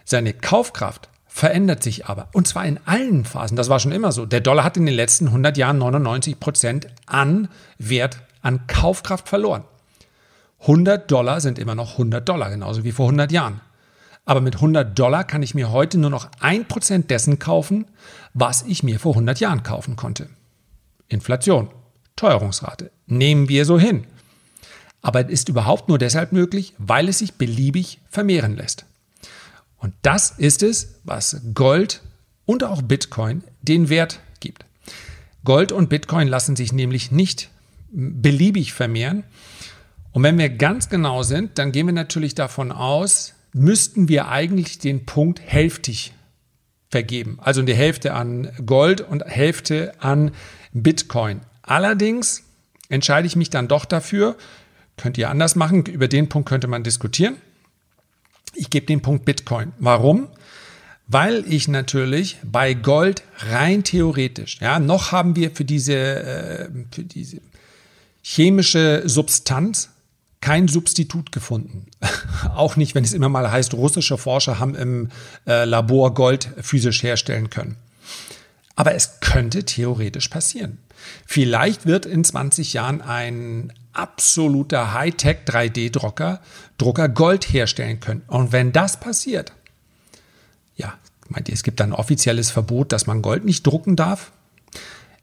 Seine 0.05 0.33
Kaufkraft 0.33 1.09
verändert 1.27 1.83
sich 1.83 2.07
aber. 2.07 2.29
Und 2.33 2.49
zwar 2.49 2.67
in 2.67 2.81
allen 2.85 3.25
Phasen. 3.25 3.57
Das 3.57 3.69
war 3.69 3.79
schon 3.79 3.93
immer 3.93 4.11
so. 4.11 4.27
Der 4.27 4.41
Dollar 4.41 4.65
hat 4.65 4.77
in 4.77 4.87
den 4.87 4.95
letzten 4.95 5.29
100 5.29 5.57
Jahren 5.57 5.79
99 5.79 6.41
Prozent 6.41 6.89
an 7.07 7.49
Wert, 7.79 8.19
an 8.43 8.67
Kaufkraft 8.67 9.29
verloren. 9.29 9.63
100 10.63 11.11
Dollar 11.11 11.41
sind 11.41 11.59
immer 11.59 11.75
noch 11.75 11.93
100 11.93 12.29
Dollar, 12.29 12.51
genauso 12.51 12.85
wie 12.85 12.93
vor 12.93 13.07
100 13.07 13.31
Jahren. 13.33 13.61
Aber 14.25 14.41
mit 14.41 14.57
100 14.57 14.99
Dollar 14.99 15.25
kann 15.25 15.43
ich 15.43 15.55
mir 15.55 15.71
heute 15.71 15.99
nur 15.99 16.11
noch 16.11 16.31
1% 16.41 17.07
dessen 17.07 17.39
kaufen, 17.39 17.87
was 18.35 18.63
ich 18.63 18.83
mir 18.83 19.01
vor 19.01 19.13
100 19.13 19.41
Jahren 19.41 19.63
kaufen 19.63 19.97
konnte. 19.97 20.29
Inflation, 21.09 21.71
Teuerungsrate, 22.21 22.91
nehmen 23.07 23.49
wir 23.49 23.65
so 23.65 23.79
hin. 23.79 24.05
Aber 25.01 25.25
es 25.25 25.31
ist 25.31 25.49
überhaupt 25.49 25.89
nur 25.89 25.97
deshalb 25.97 26.33
möglich, 26.33 26.75
weil 26.77 27.09
es 27.09 27.21
sich 27.21 27.35
beliebig 27.35 27.99
vermehren 28.11 28.57
lässt. 28.57 28.85
Und 29.79 29.95
das 30.03 30.33
ist 30.33 30.63
es, 30.63 30.97
was 31.05 31.41
Gold 31.55 32.03
und 32.45 32.63
auch 32.63 32.83
Bitcoin 32.83 33.43
den 33.63 33.89
Wert 33.89 34.21
gibt. 34.41 34.67
Gold 35.45 35.73
und 35.73 35.89
Bitcoin 35.89 36.29
lassen 36.29 36.57
sich 36.57 36.75
nämlich 36.75 37.11
nicht 37.11 37.49
beliebig 37.91 38.75
vermehren. 38.75 39.25
Und 40.13 40.23
wenn 40.23 40.37
wir 40.37 40.51
ganz 40.51 40.91
genau 40.91 41.23
sind, 41.23 41.57
dann 41.57 41.73
gehen 41.73 41.87
wir 41.87 41.95
natürlich 41.95 42.35
davon 42.35 42.71
aus, 42.71 43.33
müssten 43.55 44.11
wir 44.11 44.29
eigentlich 44.29 44.79
den 44.79 45.07
Punkt 45.07 45.41
hälftig 45.41 46.13
vergeben. 46.91 47.39
Also 47.41 47.63
die 47.63 47.75
Hälfte 47.75 48.13
an 48.13 48.51
Gold 48.67 49.01
und 49.01 49.25
Hälfte 49.25 49.95
an 50.01 50.33
Bitcoin. 50.75 51.41
Allerdings 51.71 52.43
entscheide 52.89 53.29
ich 53.29 53.37
mich 53.37 53.49
dann 53.49 53.69
doch 53.69 53.85
dafür, 53.85 54.35
könnt 54.97 55.17
ihr 55.19 55.31
anders 55.31 55.55
machen, 55.55 55.87
über 55.87 56.09
den 56.09 56.29
Punkt 56.29 56.49
könnte 56.49 56.67
man 56.67 56.83
diskutieren. 56.83 57.37
Ich 58.55 58.71
gebe 58.71 58.87
den 58.87 59.03
Punkt 59.03 59.25
Bitcoin. 59.25 59.73
Warum? 59.79 60.27
Weil 61.07 61.45
ich 61.47 61.69
natürlich 61.69 62.39
bei 62.43 62.75
Gold 62.75 63.23
rein 63.39 63.85
theoretisch, 63.85 64.59
ja, 64.61 64.81
noch 64.81 65.13
haben 65.13 65.37
wir 65.37 65.53
für 65.53 65.65
diese, 65.65 65.95
äh, 65.95 66.69
für 66.91 67.05
diese 67.05 67.41
chemische 68.21 69.09
Substanz 69.09 69.91
kein 70.41 70.67
Substitut 70.67 71.31
gefunden. 71.31 71.87
Auch 72.57 72.75
nicht, 72.75 72.97
wenn 72.97 73.05
es 73.05 73.13
immer 73.13 73.29
mal 73.29 73.49
heißt, 73.49 73.75
russische 73.75 74.19
Forscher 74.19 74.59
haben 74.59 74.75
im 74.75 75.09
äh, 75.47 75.67
Labor 75.67 76.15
Gold 76.15 76.49
physisch 76.63 77.05
herstellen 77.05 77.49
können. 77.49 77.77
Aber 78.75 78.97
es 78.97 79.21
könnte 79.21 79.65
theoretisch 79.65 80.27
passieren. 80.27 80.79
Vielleicht 81.27 81.87
wird 81.87 82.07
in 82.07 82.25
20 82.25 82.73
Jahren 82.73 83.01
ein 83.03 83.73
absoluter 83.93 84.93
Hightech 84.93 85.39
3D-Drucker 85.47 86.41
Drucker 86.79 87.09
Gold 87.09 87.53
herstellen 87.53 88.01
können. 88.01 88.23
Und 88.27 88.53
wenn 88.53 88.73
das 88.73 89.01
passiert, 89.01 89.53
ja, 90.77 90.95
meint 91.29 91.49
ihr, 91.49 91.55
es 91.55 91.63
gibt 91.63 91.81
ein 91.81 91.93
offizielles 91.93 92.51
Verbot, 92.51 92.93
dass 92.93 93.07
man 93.07 93.23
Gold 93.23 93.45
nicht 93.45 93.67
drucken 93.67 93.97
darf? 93.97 94.33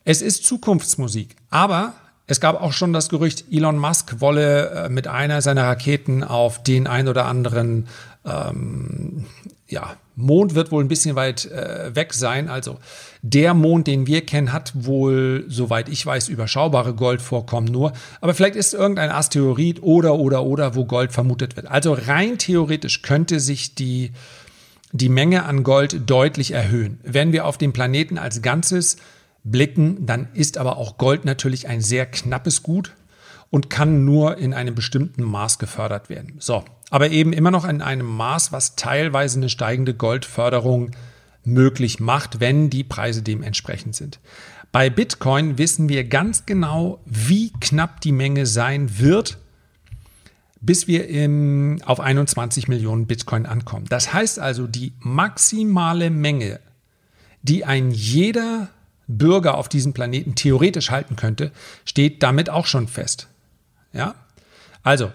Es 0.04 0.22
ist 0.22 0.46
Zukunftsmusik, 0.46 1.36
aber 1.50 1.94
es 2.28 2.40
gab 2.40 2.62
auch 2.62 2.74
schon 2.74 2.94
das 2.94 3.10
Gerücht, 3.10 3.46
Elon 3.52 3.78
Musk 3.78 4.20
wolle 4.20 4.70
äh, 4.70 4.90
mit 4.90 5.08
einer 5.08 5.42
seiner 5.42 5.64
Raketen 5.64 6.24
auf 6.24 6.62
den 6.62 6.86
ein 6.88 7.08
oder 7.08 7.26
anderen 7.26 7.88
ähm, 8.26 9.26
ja, 9.68 9.96
Mond 10.20 10.56
wird 10.56 10.72
wohl 10.72 10.84
ein 10.84 10.88
bisschen 10.88 11.16
weit 11.16 11.46
äh, 11.46 11.96
weg 11.96 12.12
sein. 12.12 12.50
Also 12.50 12.80
der 13.22 13.54
Mond, 13.54 13.86
den 13.86 14.08
wir 14.08 14.26
kennen, 14.26 14.52
hat 14.52 14.74
wohl, 14.74 15.46
soweit 15.48 15.90
ich 15.90 16.04
weiß, 16.04 16.28
überschaubare 16.28 16.96
Goldvorkommen 16.96 17.72
nur. 17.72 17.94
Aber 18.20 18.34
vielleicht 18.34 18.56
ist 18.56 18.74
irgendein 18.74 19.12
Asteroid 19.12 19.84
oder 19.84 20.16
oder 20.16 20.44
oder, 20.44 20.74
wo 20.74 20.86
Gold 20.86 21.12
vermutet 21.12 21.56
wird. 21.56 21.68
Also 21.68 21.94
rein 21.94 22.40
theoretisch 22.40 23.04
könnte 23.04 23.40
sich 23.40 23.76
die, 23.76 24.12
die 24.92 25.10
Menge 25.10 25.46
an 25.46 25.62
Gold 25.64 26.10
deutlich 26.10 26.50
erhöhen. 26.50 27.00
Wenn 27.04 27.32
wir 27.32 27.46
auf 27.46 27.60
den 27.60 27.72
Planeten 27.72 28.18
als 28.18 28.42
Ganzes 28.42 28.98
blicken, 29.44 30.08
dann 30.08 30.30
ist 30.34 30.58
aber 30.58 30.78
auch 30.78 30.98
Gold 30.98 31.26
natürlich 31.26 31.68
ein 31.68 31.82
sehr 31.82 32.08
knappes 32.08 32.64
Gut 32.64 32.96
und 33.52 33.70
kann 33.70 34.04
nur 34.04 34.40
in 34.40 34.56
einem 34.56 34.74
bestimmten 34.74 35.24
Maß 35.24 35.60
gefördert 35.60 36.10
werden. 36.10 36.38
So, 36.40 36.64
aber 36.90 37.10
eben 37.10 37.34
immer 37.34 37.52
noch 37.52 37.66
in 37.66 37.82
einem 37.82 38.06
Maß, 38.06 38.52
was 38.52 38.76
teilweise 38.76 39.40
eine 39.40 39.50
steigende 39.50 39.94
Goldförderung 39.94 40.92
möglich 41.44 42.00
macht, 42.00 42.40
wenn 42.40 42.70
die 42.70 42.84
Preise 42.84 43.22
dementsprechend 43.22 43.96
sind. 43.96 44.20
Bei 44.72 44.90
Bitcoin 44.90 45.58
wissen 45.58 45.90
wir 45.90 46.04
ganz 46.04 46.46
genau, 46.46 47.00
wie 47.06 47.52
knapp 47.60 48.02
die 48.02 48.12
Menge 48.12 48.46
sein 48.46 49.00
wird, 49.00 49.38
bis 50.60 50.88
wir 50.88 51.08
im, 51.08 51.82
auf 51.86 52.00
21 52.00 52.68
Millionen 52.68 53.08
Bitcoin 53.08 53.46
ankommen. 53.46 53.86
Das 53.90 54.14
heißt 54.14 54.40
also, 54.40 54.68
die 54.68 54.94
maximale 55.00 56.10
Menge, 56.10 56.60
die 57.42 57.64
ein 57.64 57.92
jeder 57.92 58.70
Bürger 59.08 59.58
auf 59.58 59.70
diesem 59.70 59.94
Planeten 59.94 60.36
theoretisch 60.36 60.92
halten 60.92 61.16
könnte, 61.16 61.52
steht 61.86 62.22
damit 62.22 62.50
auch 62.50 62.66
schon 62.66 62.88
fest. 62.88 63.28
Ja? 63.94 64.16
Also, 64.84 65.12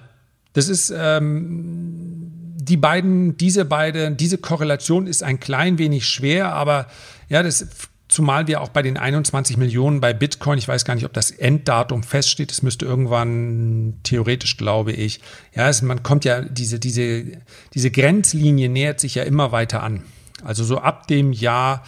das 0.52 0.68
ist 0.68 0.92
ähm, 0.97 2.30
die 2.56 2.76
beiden, 2.76 3.37
diese 3.37 3.64
beide, 3.64 4.12
diese 4.12 4.38
Korrelation 4.38 5.06
ist 5.06 5.23
ein 5.23 5.40
klein 5.40 5.78
wenig 5.78 6.06
schwer, 6.06 6.52
aber 6.52 6.87
ja, 7.28 7.42
das 7.42 7.66
zumal 8.09 8.47
wir 8.47 8.61
auch 8.61 8.68
bei 8.68 8.82
den 8.82 8.99
21 8.99 9.56
Millionen 9.56 10.00
bei 10.00 10.12
Bitcoin, 10.12 10.59
ich 10.59 10.68
weiß 10.68 10.85
gar 10.85 10.94
nicht, 10.94 11.06
ob 11.06 11.14
das 11.14 11.30
Enddatum 11.30 12.02
feststeht, 12.02 12.52
es 12.52 12.62
müsste 12.62 12.85
irgendwann 12.85 13.94
theoretisch, 14.02 14.59
glaube 14.59 14.92
ich, 14.92 15.21
ja, 15.54 15.68
es, 15.68 15.80
man 15.80 16.02
kommt 16.02 16.26
ja, 16.26 16.42
diese, 16.42 16.78
diese, 16.78 17.25
diese 17.73 17.90
Grenzlinie 17.90 18.68
nähert 18.68 19.00
sich 19.00 19.14
ja 19.14 19.23
immer 19.23 19.50
weiter 19.50 19.82
an. 19.82 20.02
Also 20.44 20.62
so 20.62 20.78
ab 20.78 21.06
dem 21.06 21.32
Jahr 21.32 21.82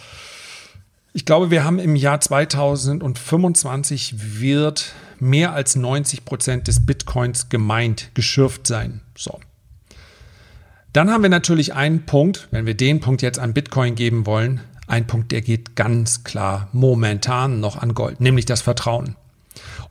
ich 1.15 1.23
glaube, 1.23 1.49
wir 1.49 1.63
haben 1.63 1.79
im 1.79 1.95
Jahr 1.95 2.19
2025 2.19 4.15
wird 4.41 4.91
mehr 5.21 5.53
als 5.53 5.75
90 5.75 6.25
Prozent 6.25 6.67
des 6.67 6.85
Bitcoins 6.85 7.49
gemeint, 7.49 8.11
geschürft 8.13 8.67
sein. 8.67 9.01
So. 9.17 9.39
Dann 10.93 11.09
haben 11.09 11.23
wir 11.23 11.29
natürlich 11.29 11.73
einen 11.73 12.05
Punkt, 12.05 12.47
wenn 12.51 12.65
wir 12.65 12.75
den 12.75 12.99
Punkt 12.99 13.21
jetzt 13.21 13.39
an 13.39 13.53
Bitcoin 13.53 13.95
geben 13.95 14.25
wollen, 14.25 14.61
ein 14.87 15.07
Punkt, 15.07 15.31
der 15.31 15.41
geht 15.41 15.75
ganz 15.75 16.23
klar 16.23 16.69
momentan 16.71 17.59
noch 17.59 17.77
an 17.77 17.93
Gold, 17.93 18.21
nämlich 18.21 18.45
das 18.45 18.61
Vertrauen. 18.61 19.15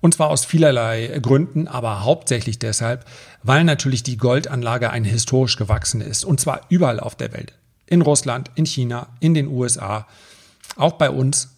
Und 0.01 0.15
zwar 0.15 0.29
aus 0.29 0.45
vielerlei 0.45 1.19
Gründen, 1.21 1.67
aber 1.67 2.05
hauptsächlich 2.05 2.59
deshalb, 2.59 3.05
weil 3.43 3.65
natürlich 3.65 4.03
die 4.03 4.17
Goldanlage 4.17 4.91
eine 4.91 5.09
historisch 5.09 5.57
gewachsene 5.57 6.05
ist. 6.05 6.25
Und 6.25 6.41
zwar 6.41 6.61
überall 6.69 7.01
auf 7.01 7.17
der 7.17 7.33
Welt. 7.33 7.55
In 7.87 8.03
Russland, 8.03 8.51
in 8.55 8.67
China, 8.67 9.09
in 9.21 9.35
den 9.35 9.49
USA, 9.49 10.07
auch 10.77 10.93
bei 10.93 11.11
uns. 11.11 11.54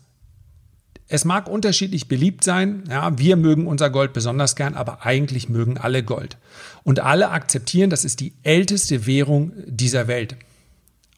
Es 1.09 1.25
mag 1.25 1.49
unterschiedlich 1.49 2.09
beliebt 2.09 2.43
sein. 2.43 2.85
Ja, 2.91 3.17
wir 3.19 3.37
mögen 3.37 3.67
unser 3.67 3.91
Gold 3.91 4.13
besonders 4.13 4.57
gern, 4.57 4.75
aber 4.75 5.07
eigentlich 5.07 5.49
mögen 5.49 5.79
alle 5.79 6.03
Gold. 6.03 6.37
Und 6.83 7.01
alle 7.01 7.31
akzeptieren, 7.31 7.91
das 7.91 8.05
ist 8.05 8.21
die 8.21 8.33
älteste 8.43 9.07
Währung 9.07 9.53
dieser 9.67 10.09
Welt. 10.09 10.37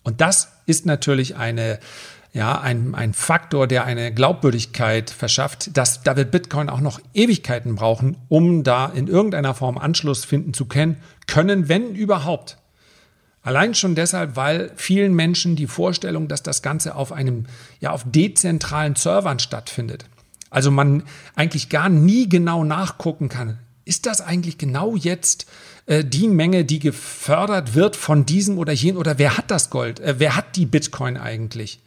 Und 0.03 0.21
das 0.21 0.53
ist 0.67 0.85
natürlich 0.85 1.37
eine, 1.37 1.79
ja, 2.35 2.61
ein, 2.61 2.95
ein 2.95 3.15
Faktor, 3.15 3.67
der 3.67 3.85
eine 3.85 4.13
Glaubwürdigkeit 4.13 5.09
verschafft. 5.09 5.77
Dass, 5.77 6.03
da 6.03 6.17
wird 6.17 6.31
Bitcoin 6.31 6.69
auch 6.69 6.81
noch 6.81 7.01
Ewigkeiten 7.15 7.75
brauchen, 7.75 8.19
um 8.29 8.65
da 8.65 8.87
in 8.87 9.07
irgendeiner 9.07 9.55
Form 9.55 9.79
Anschluss 9.79 10.25
finden 10.25 10.53
zu 10.53 10.67
können, 10.67 10.99
können 11.27 11.69
wenn 11.69 11.95
überhaupt. 11.95 12.59
Allein 13.49 13.75
schon 13.75 13.95
deshalb, 13.95 14.37
weil 14.37 14.71
vielen 14.77 15.15
Menschen 15.15 15.57
die 15.57 15.69
Vorstellung, 15.69 16.29
dass 16.29 16.43
das 16.43 16.61
Ganze 16.61 16.95
auf 16.95 17.13
einem, 17.13 17.47
ja, 17.81 17.93
auf 17.93 18.05
dezentralen 18.05 18.95
Servern 18.95 19.39
stattfindet. 19.39 20.05
Also 20.51 20.71
man 20.71 21.03
eigentlich 21.35 21.71
gar 21.71 21.89
nie 21.89 22.29
genau 22.29 22.63
nachgucken 22.63 23.31
kann. 23.31 23.59
Ist 23.87 24.05
das 24.05 24.21
eigentlich 24.21 24.59
genau 24.59 24.97
jetzt 24.97 25.47
äh, 25.87 26.05
die 26.05 26.29
Menge, 26.29 26.67
die 26.67 26.79
gefördert 26.79 27.75
wird 27.75 27.97
von 27.97 28.27
diesem 28.27 28.59
oder 28.59 28.75
jenem? 28.75 28.99
Oder 28.99 29.19
wer 29.19 29.39
hat 29.39 29.51
das 29.51 29.71
Gold? 29.71 29.99
Äh, 30.01 30.17
wer 30.19 30.37
hat 30.37 30.55
die 30.57 30.67
Bitcoin 30.67 31.17
eigentlich? 31.17 31.81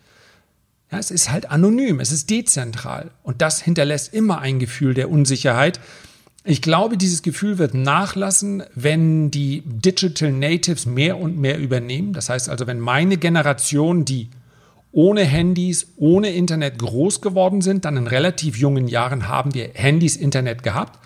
Ja, 0.92 0.98
es 0.98 1.12
ist 1.12 1.30
halt 1.30 1.52
anonym, 1.52 2.00
es 2.00 2.12
ist 2.12 2.32
dezentral. 2.32 3.12
Und 3.22 3.44
das 3.44 3.62
hinterlässt 3.62 4.16
immer 4.16 4.40
ein 4.40 4.58
Gefühl 4.58 4.96
der 4.96 5.12
Unsicherheit, 5.12 5.80
ich 6.44 6.62
glaube, 6.62 6.98
dieses 6.98 7.22
Gefühl 7.22 7.60
wird 7.60 7.76
nachlassen, 7.76 8.64
wenn 8.74 9.30
die 9.30 9.62
Digital 9.66 10.32
Natives 10.32 10.86
mehr 10.88 11.20
und 11.20 11.38
mehr 11.38 11.60
übernehmen. 11.60 12.14
Das 12.14 12.30
heißt 12.30 12.50
also, 12.50 12.66
wenn 12.66 12.80
meine 12.80 13.18
Generation, 13.18 14.06
die 14.06 14.30
ohne 14.92 15.24
Handys, 15.24 15.88
ohne 15.98 16.32
Internet 16.32 16.80
groß 16.80 17.22
geworden 17.22 17.62
sind, 17.62 17.86
dann 17.86 17.96
in 17.96 18.08
relativ 18.08 18.58
jungen 18.58 18.88
Jahren 18.88 19.28
haben 19.28 19.54
wir 19.54 19.70
Handys, 19.74 20.18
Internet 20.18 20.64
gehabt. 20.64 21.00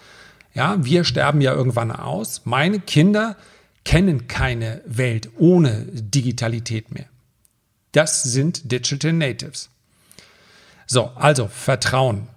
Ja, 0.53 0.83
wir 0.83 1.03
sterben 1.03 1.41
ja 1.41 1.53
irgendwann 1.53 1.91
aus. 1.91 2.43
Meine 2.45 2.79
Kinder 2.79 3.35
kennen 3.83 4.27
keine 4.27 4.81
Welt 4.85 5.29
ohne 5.37 5.85
Digitalität 5.91 6.93
mehr. 6.93 7.05
Das 7.91 8.23
sind 8.23 8.71
Digital 8.71 9.13
Natives. 9.13 9.69
So, 10.87 11.11
also 11.15 11.47
Vertrauen 11.47 12.29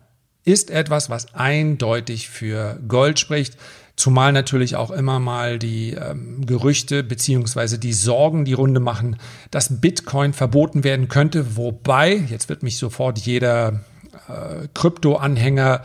ist 0.48 0.70
etwas, 0.70 1.10
was 1.10 1.34
eindeutig 1.34 2.30
für 2.30 2.80
Gold 2.88 3.18
spricht. 3.18 3.58
Zumal 3.96 4.32
natürlich 4.32 4.76
auch 4.76 4.90
immer 4.90 5.18
mal 5.18 5.58
die 5.58 5.92
ähm, 5.92 6.46
Gerüchte 6.46 7.02
beziehungsweise 7.02 7.78
die 7.78 7.92
Sorgen 7.92 8.46
die 8.46 8.54
Runde 8.54 8.80
machen, 8.80 9.18
dass 9.50 9.82
Bitcoin 9.82 10.32
verboten 10.32 10.84
werden 10.84 11.08
könnte. 11.08 11.56
Wobei, 11.56 12.14
jetzt 12.14 12.48
wird 12.48 12.62
mich 12.62 12.78
sofort 12.78 13.18
jeder 13.18 13.80
äh, 14.28 14.68
Krypto-Anhänger 14.72 15.82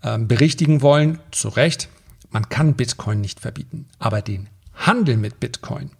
äh, 0.00 0.18
berichtigen 0.18 0.80
wollen, 0.80 1.18
zu 1.30 1.48
Recht, 1.48 1.90
man 2.30 2.48
kann 2.48 2.74
Bitcoin 2.74 3.20
nicht 3.20 3.40
verbieten. 3.40 3.86
Aber 3.98 4.22
den 4.22 4.48
Handel 4.72 5.18
mit 5.18 5.40
Bitcoin, 5.40 5.90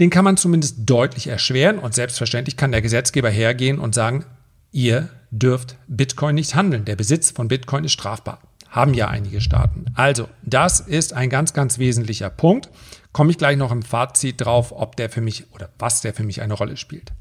den 0.00 0.08
kann 0.08 0.24
man 0.24 0.38
zumindest 0.38 0.78
deutlich 0.86 1.26
erschweren 1.26 1.78
und 1.78 1.94
selbstverständlich 1.94 2.56
kann 2.56 2.72
der 2.72 2.80
Gesetzgeber 2.80 3.28
hergehen 3.28 3.78
und 3.78 3.94
sagen, 3.94 4.24
ihr 4.72 5.10
dürft 5.38 5.76
Bitcoin 5.88 6.34
nicht 6.34 6.54
handeln. 6.54 6.84
Der 6.84 6.96
Besitz 6.96 7.30
von 7.30 7.48
Bitcoin 7.48 7.84
ist 7.84 7.92
strafbar. 7.92 8.40
Haben 8.68 8.94
ja 8.94 9.08
einige 9.08 9.40
Staaten. 9.40 9.86
Also, 9.94 10.28
das 10.42 10.80
ist 10.80 11.12
ein 11.12 11.30
ganz, 11.30 11.52
ganz 11.52 11.78
wesentlicher 11.78 12.30
Punkt. 12.30 12.68
Komme 13.12 13.30
ich 13.30 13.38
gleich 13.38 13.56
noch 13.56 13.72
im 13.72 13.82
Fazit 13.82 14.40
drauf, 14.40 14.72
ob 14.72 14.96
der 14.96 15.08
für 15.08 15.20
mich 15.20 15.46
oder 15.52 15.70
was 15.78 16.00
der 16.00 16.12
für 16.12 16.24
mich 16.24 16.42
eine 16.42 16.54
Rolle 16.54 16.76
spielt. 16.76 17.12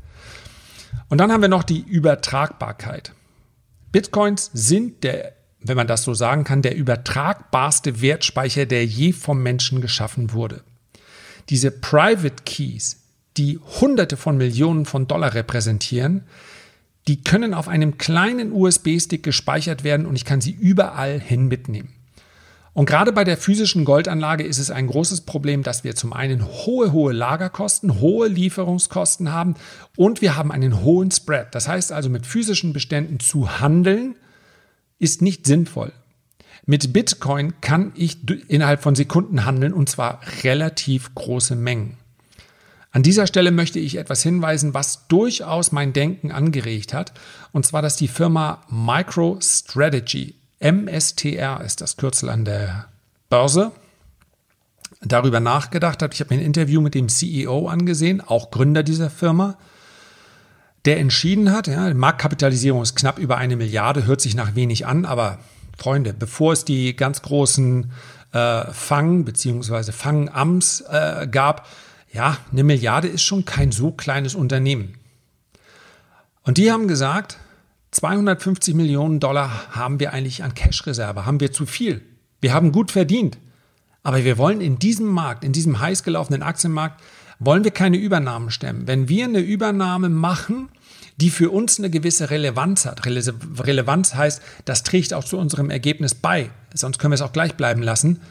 Und 1.07 1.19
dann 1.19 1.31
haben 1.31 1.41
wir 1.41 1.49
noch 1.49 1.63
die 1.63 1.81
Übertragbarkeit. 1.81 3.13
Bitcoins 3.91 4.49
sind 4.53 5.03
der, 5.03 5.33
wenn 5.61 5.77
man 5.77 5.87
das 5.87 6.03
so 6.03 6.13
sagen 6.13 6.43
kann, 6.43 6.61
der 6.61 6.75
übertragbarste 6.75 8.01
Wertspeicher, 8.01 8.65
der 8.65 8.85
je 8.85 9.13
vom 9.13 9.41
Menschen 9.41 9.81
geschaffen 9.81 10.33
wurde. 10.33 10.63
Diese 11.49 11.71
Private 11.71 12.43
Keys, 12.45 13.03
die 13.37 13.59
Hunderte 13.79 14.17
von 14.17 14.37
Millionen 14.37 14.85
von 14.85 15.07
Dollar 15.07 15.33
repräsentieren, 15.33 16.23
die 17.07 17.23
können 17.23 17.53
auf 17.53 17.67
einem 17.67 17.97
kleinen 17.97 18.51
USB-Stick 18.51 19.23
gespeichert 19.23 19.83
werden 19.83 20.05
und 20.05 20.15
ich 20.15 20.25
kann 20.25 20.41
sie 20.41 20.51
überall 20.51 21.19
hin 21.19 21.47
mitnehmen. 21.47 21.93
Und 22.73 22.87
gerade 22.87 23.13
bei 23.13 23.23
der 23.23 23.37
physischen 23.37 23.85
Goldanlage 23.85 24.43
ist 24.43 24.57
es 24.57 24.69
ein 24.69 24.87
großes 24.87 25.21
Problem, 25.21 25.63
dass 25.63 25.85
wir 25.85 25.95
zum 25.95 26.11
einen 26.11 26.45
hohe, 26.45 26.91
hohe 26.91 27.13
Lagerkosten, 27.13 28.01
hohe 28.01 28.27
Lieferungskosten 28.27 29.31
haben 29.31 29.55
und 29.95 30.21
wir 30.21 30.35
haben 30.35 30.51
einen 30.51 30.83
hohen 30.83 31.09
Spread. 31.09 31.55
Das 31.55 31.69
heißt 31.69 31.93
also, 31.93 32.09
mit 32.09 32.25
physischen 32.25 32.73
Beständen 32.73 33.21
zu 33.21 33.61
handeln 33.61 34.15
ist 34.99 35.21
nicht 35.21 35.47
sinnvoll. 35.47 35.93
Mit 36.65 36.91
Bitcoin 36.91 37.53
kann 37.61 37.93
ich 37.95 38.17
innerhalb 38.49 38.81
von 38.81 38.95
Sekunden 38.95 39.45
handeln 39.45 39.71
und 39.71 39.87
zwar 39.87 40.19
relativ 40.43 41.15
große 41.15 41.55
Mengen. 41.55 41.97
An 42.95 43.03
dieser 43.03 43.27
Stelle 43.27 43.51
möchte 43.51 43.77
ich 43.77 43.97
etwas 43.97 44.23
hinweisen, 44.23 44.73
was 44.73 45.09
durchaus 45.09 45.73
mein 45.73 45.91
Denken 45.91 46.31
angeregt 46.31 46.93
hat, 46.93 47.11
und 47.51 47.65
zwar, 47.65 47.81
dass 47.81 47.97
die 47.97 48.07
Firma 48.07 48.61
MicroStrategy, 48.69 50.35
MSTR 50.61 51.59
ist 51.59 51.81
das 51.81 51.97
Kürzel 51.97 52.29
an 52.29 52.45
der 52.45 52.85
Börse, 53.29 53.73
darüber 55.01 55.41
nachgedacht 55.41 56.01
hat. 56.01 56.13
Ich 56.13 56.21
habe 56.21 56.33
mir 56.33 56.39
ein 56.39 56.45
Interview 56.45 56.79
mit 56.79 56.95
dem 56.95 57.09
CEO 57.09 57.67
angesehen, 57.67 58.21
auch 58.21 58.49
Gründer 58.49 58.81
dieser 58.81 59.09
Firma, 59.09 59.57
der 60.85 60.97
entschieden 60.97 61.51
hat, 61.51 61.67
ja, 61.67 61.93
Marktkapitalisierung 61.93 62.81
ist 62.81 62.95
knapp 62.95 63.19
über 63.19 63.35
eine 63.35 63.57
Milliarde, 63.57 64.05
hört 64.05 64.21
sich 64.21 64.35
nach 64.35 64.55
wenig 64.55 64.87
an, 64.87 65.03
aber 65.03 65.39
Freunde, 65.77 66.13
bevor 66.13 66.53
es 66.53 66.63
die 66.63 66.95
ganz 66.95 67.21
großen 67.23 67.91
äh, 68.31 68.71
Fang- 68.71 69.25
bzw. 69.25 69.91
Fangams 69.91 70.79
äh, 70.89 71.27
gab, 71.29 71.67
ja, 72.15 72.37
eine 72.49 72.63
Milliarde 72.63 73.09
ist 73.09 73.23
schon 73.23 73.43
kein 73.43 73.73
so 73.73 73.91
kleines 73.91 74.35
Unternehmen. 74.35 74.93
Und 76.43 76.57
die 76.57 76.71
haben 76.71 76.87
gesagt, 76.87 77.37
250 77.91 78.73
Millionen 78.73 79.19
Dollar 79.19 79.75
haben 79.75 79.99
wir 79.99 80.13
eigentlich 80.13 80.41
an 80.41 80.53
Cash-Reserve, 80.53 81.25
haben 81.25 81.41
wir 81.41 81.51
zu 81.51 81.65
viel. 81.65 82.01
Wir 82.39 82.53
haben 82.53 82.71
gut 82.71 82.91
verdient. 82.91 83.37
Aber 84.01 84.23
wir 84.23 84.37
wollen 84.37 84.61
in 84.61 84.79
diesem 84.79 85.07
Markt, 85.07 85.43
in 85.43 85.51
diesem 85.51 85.79
heiß 85.79 86.03
gelaufenen 86.03 86.41
Aktienmarkt, 86.41 87.03
wollen 87.39 87.65
wir 87.65 87.71
keine 87.71 87.97
Übernahmen 87.97 88.49
stemmen. 88.49 88.87
Wenn 88.87 89.09
wir 89.09 89.25
eine 89.25 89.39
Übernahme 89.39 90.07
machen, 90.07 90.69
die 91.17 91.29
für 91.29 91.49
uns 91.49 91.79
eine 91.79 91.89
gewisse 91.89 92.29
Relevanz 92.29 92.85
hat. 92.85 93.05
Relevanz 93.05 94.15
heißt, 94.15 94.41
das 94.63 94.83
trägt 94.83 95.13
auch 95.13 95.23
zu 95.23 95.37
unserem 95.37 95.69
Ergebnis 95.69 96.15
bei. 96.15 96.49
Sonst 96.73 96.97
können 96.97 97.11
wir 97.11 97.15
es 97.15 97.21
auch 97.21 97.33
gleich 97.33 97.55
bleiben 97.55 97.81
lassen 97.81 98.21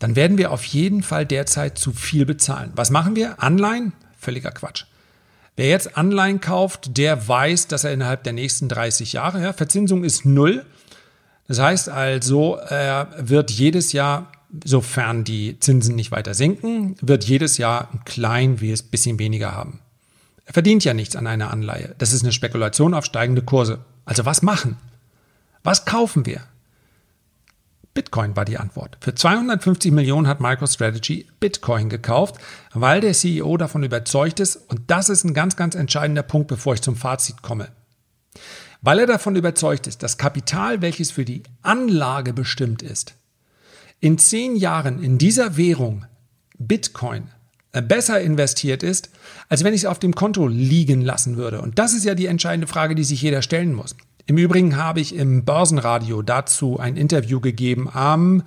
dann 0.00 0.16
werden 0.16 0.38
wir 0.38 0.50
auf 0.50 0.64
jeden 0.64 1.02
Fall 1.02 1.24
derzeit 1.24 1.78
zu 1.78 1.92
viel 1.92 2.26
bezahlen. 2.26 2.72
Was 2.74 2.90
machen 2.90 3.14
wir? 3.14 3.40
Anleihen? 3.40 3.92
Völliger 4.18 4.50
Quatsch. 4.50 4.86
Wer 5.56 5.68
jetzt 5.68 5.96
Anleihen 5.96 6.40
kauft, 6.40 6.96
der 6.96 7.28
weiß, 7.28 7.68
dass 7.68 7.84
er 7.84 7.92
innerhalb 7.92 8.24
der 8.24 8.32
nächsten 8.32 8.68
30 8.68 9.12
Jahre, 9.12 9.42
ja, 9.42 9.52
Verzinsung 9.52 10.04
ist 10.04 10.24
null. 10.24 10.64
Das 11.48 11.60
heißt 11.60 11.88
also, 11.90 12.54
er 12.56 13.08
wird 13.18 13.50
jedes 13.50 13.92
Jahr, 13.92 14.32
sofern 14.64 15.22
die 15.22 15.60
Zinsen 15.60 15.96
nicht 15.96 16.12
weiter 16.12 16.32
sinken, 16.32 16.96
wird 17.02 17.24
jedes 17.24 17.58
Jahr 17.58 17.90
ein 17.92 18.04
klein 18.04 18.56
bisschen 18.56 19.18
weniger 19.18 19.54
haben. 19.54 19.80
Er 20.46 20.54
verdient 20.54 20.82
ja 20.82 20.94
nichts 20.94 21.14
an 21.14 21.26
einer 21.26 21.50
Anleihe. 21.50 21.94
Das 21.98 22.12
ist 22.12 22.22
eine 22.22 22.32
Spekulation 22.32 22.94
auf 22.94 23.04
steigende 23.04 23.42
Kurse. 23.42 23.80
Also 24.06 24.24
was 24.24 24.42
machen? 24.42 24.78
Was 25.62 25.84
kaufen 25.84 26.24
wir? 26.24 26.40
Bitcoin 27.92 28.36
war 28.36 28.44
die 28.44 28.58
Antwort. 28.58 28.96
Für 29.00 29.14
250 29.14 29.90
Millionen 29.90 30.28
hat 30.28 30.40
MicroStrategy 30.40 31.26
Bitcoin 31.40 31.88
gekauft, 31.88 32.36
weil 32.72 33.00
der 33.00 33.14
CEO 33.14 33.56
davon 33.56 33.82
überzeugt 33.82 34.38
ist, 34.38 34.56
und 34.56 34.82
das 34.90 35.08
ist 35.08 35.24
ein 35.24 35.34
ganz, 35.34 35.56
ganz 35.56 35.74
entscheidender 35.74 36.22
Punkt, 36.22 36.48
bevor 36.48 36.74
ich 36.74 36.82
zum 36.82 36.96
Fazit 36.96 37.42
komme. 37.42 37.68
Weil 38.80 39.00
er 39.00 39.06
davon 39.06 39.36
überzeugt 39.36 39.86
ist, 39.86 40.02
dass 40.02 40.18
Kapital, 40.18 40.82
welches 40.82 41.10
für 41.10 41.24
die 41.24 41.42
Anlage 41.62 42.32
bestimmt 42.32 42.82
ist, 42.82 43.14
in 43.98 44.18
zehn 44.18 44.56
Jahren 44.56 45.02
in 45.02 45.18
dieser 45.18 45.56
Währung 45.56 46.06
Bitcoin 46.58 47.28
äh, 47.72 47.82
besser 47.82 48.20
investiert 48.20 48.82
ist, 48.82 49.10
als 49.48 49.64
wenn 49.64 49.74
ich 49.74 49.82
es 49.82 49.86
auf 49.86 49.98
dem 49.98 50.14
Konto 50.14 50.46
liegen 50.48 51.02
lassen 51.02 51.36
würde. 51.36 51.60
Und 51.60 51.78
das 51.78 51.92
ist 51.92 52.04
ja 52.04 52.14
die 52.14 52.26
entscheidende 52.26 52.66
Frage, 52.66 52.94
die 52.94 53.04
sich 53.04 53.20
jeder 53.20 53.42
stellen 53.42 53.74
muss. 53.74 53.94
Im 54.26 54.38
Übrigen 54.38 54.76
habe 54.76 55.00
ich 55.00 55.14
im 55.14 55.44
Börsenradio 55.44 56.22
dazu 56.22 56.78
ein 56.78 56.96
Interview 56.96 57.40
gegeben 57.40 57.88
am 57.92 58.42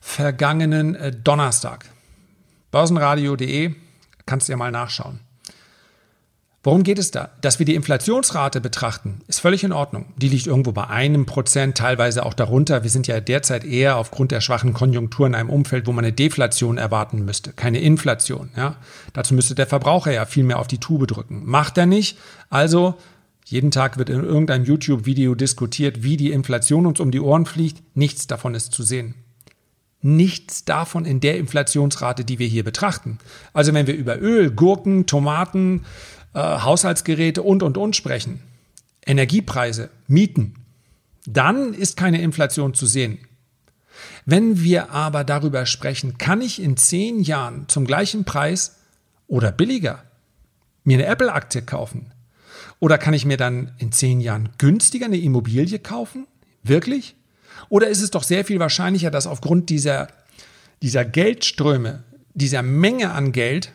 vergangenen 0.00 0.94
äh, 0.94 1.12
Donnerstag. 1.12 1.86
Börsenradio.de 2.70 3.74
kannst 4.24 4.48
du 4.48 4.52
ja 4.52 4.56
mal 4.56 4.70
nachschauen. 4.70 5.20
Worum 6.66 6.82
geht 6.82 6.98
es 6.98 7.12
da? 7.12 7.30
Dass 7.42 7.60
wir 7.60 7.66
die 7.66 7.76
Inflationsrate 7.76 8.60
betrachten, 8.60 9.20
ist 9.28 9.38
völlig 9.38 9.62
in 9.62 9.72
Ordnung. 9.72 10.06
Die 10.16 10.28
liegt 10.28 10.48
irgendwo 10.48 10.72
bei 10.72 10.88
einem 10.88 11.24
Prozent, 11.24 11.78
teilweise 11.78 12.26
auch 12.26 12.34
darunter. 12.34 12.82
Wir 12.82 12.90
sind 12.90 13.06
ja 13.06 13.20
derzeit 13.20 13.64
eher 13.64 13.96
aufgrund 13.96 14.32
der 14.32 14.40
schwachen 14.40 14.72
Konjunktur 14.72 15.28
in 15.28 15.36
einem 15.36 15.48
Umfeld, 15.48 15.86
wo 15.86 15.92
man 15.92 16.04
eine 16.04 16.12
Deflation 16.12 16.76
erwarten 16.76 17.24
müsste, 17.24 17.52
keine 17.52 17.78
Inflation. 17.78 18.50
Ja? 18.56 18.74
Dazu 19.12 19.34
müsste 19.34 19.54
der 19.54 19.68
Verbraucher 19.68 20.10
ja 20.10 20.24
viel 20.26 20.42
mehr 20.42 20.58
auf 20.58 20.66
die 20.66 20.78
Tube 20.78 21.06
drücken. 21.06 21.42
Macht 21.44 21.78
er 21.78 21.86
nicht. 21.86 22.18
Also 22.50 22.96
jeden 23.48 23.70
Tag 23.70 23.96
wird 23.96 24.10
in 24.10 24.24
irgendeinem 24.24 24.64
YouTube-Video 24.64 25.36
diskutiert, 25.36 26.02
wie 26.02 26.16
die 26.16 26.32
Inflation 26.32 26.84
uns 26.84 26.98
um 26.98 27.12
die 27.12 27.20
Ohren 27.20 27.46
fliegt. 27.46 27.80
Nichts 27.94 28.26
davon 28.26 28.56
ist 28.56 28.72
zu 28.72 28.82
sehen. 28.82 29.14
Nichts 30.02 30.64
davon 30.64 31.04
in 31.04 31.20
der 31.20 31.38
Inflationsrate, 31.38 32.24
die 32.24 32.40
wir 32.40 32.48
hier 32.48 32.64
betrachten. 32.64 33.18
Also 33.52 33.72
wenn 33.72 33.86
wir 33.86 33.94
über 33.94 34.20
Öl, 34.20 34.50
Gurken, 34.50 35.06
Tomaten, 35.06 35.84
äh, 36.34 36.40
Haushaltsgeräte 36.40 37.44
und, 37.44 37.62
und, 37.62 37.78
und 37.78 37.94
sprechen, 37.94 38.40
Energiepreise, 39.06 39.90
Mieten, 40.08 40.56
dann 41.24 41.72
ist 41.72 41.96
keine 41.96 42.20
Inflation 42.22 42.74
zu 42.74 42.86
sehen. 42.86 43.18
Wenn 44.24 44.60
wir 44.60 44.90
aber 44.90 45.22
darüber 45.22 45.66
sprechen, 45.66 46.18
kann 46.18 46.40
ich 46.40 46.60
in 46.60 46.76
zehn 46.76 47.20
Jahren 47.20 47.68
zum 47.68 47.86
gleichen 47.86 48.24
Preis 48.24 48.80
oder 49.28 49.52
billiger 49.52 50.02
mir 50.82 50.98
eine 50.98 51.06
Apple-Aktie 51.06 51.62
kaufen, 51.62 52.10
oder 52.78 52.98
kann 52.98 53.14
ich 53.14 53.24
mir 53.24 53.36
dann 53.36 53.72
in 53.78 53.92
zehn 53.92 54.20
Jahren 54.20 54.50
günstiger 54.58 55.06
eine 55.06 55.18
Immobilie 55.18 55.78
kaufen? 55.78 56.26
Wirklich? 56.62 57.16
Oder 57.68 57.88
ist 57.88 58.02
es 58.02 58.10
doch 58.10 58.22
sehr 58.22 58.44
viel 58.44 58.58
wahrscheinlicher, 58.58 59.10
dass 59.10 59.26
aufgrund 59.26 59.70
dieser, 59.70 60.08
dieser 60.82 61.04
Geldströme, 61.04 62.04
dieser 62.34 62.62
Menge 62.62 63.12
an 63.12 63.32
Geld, 63.32 63.72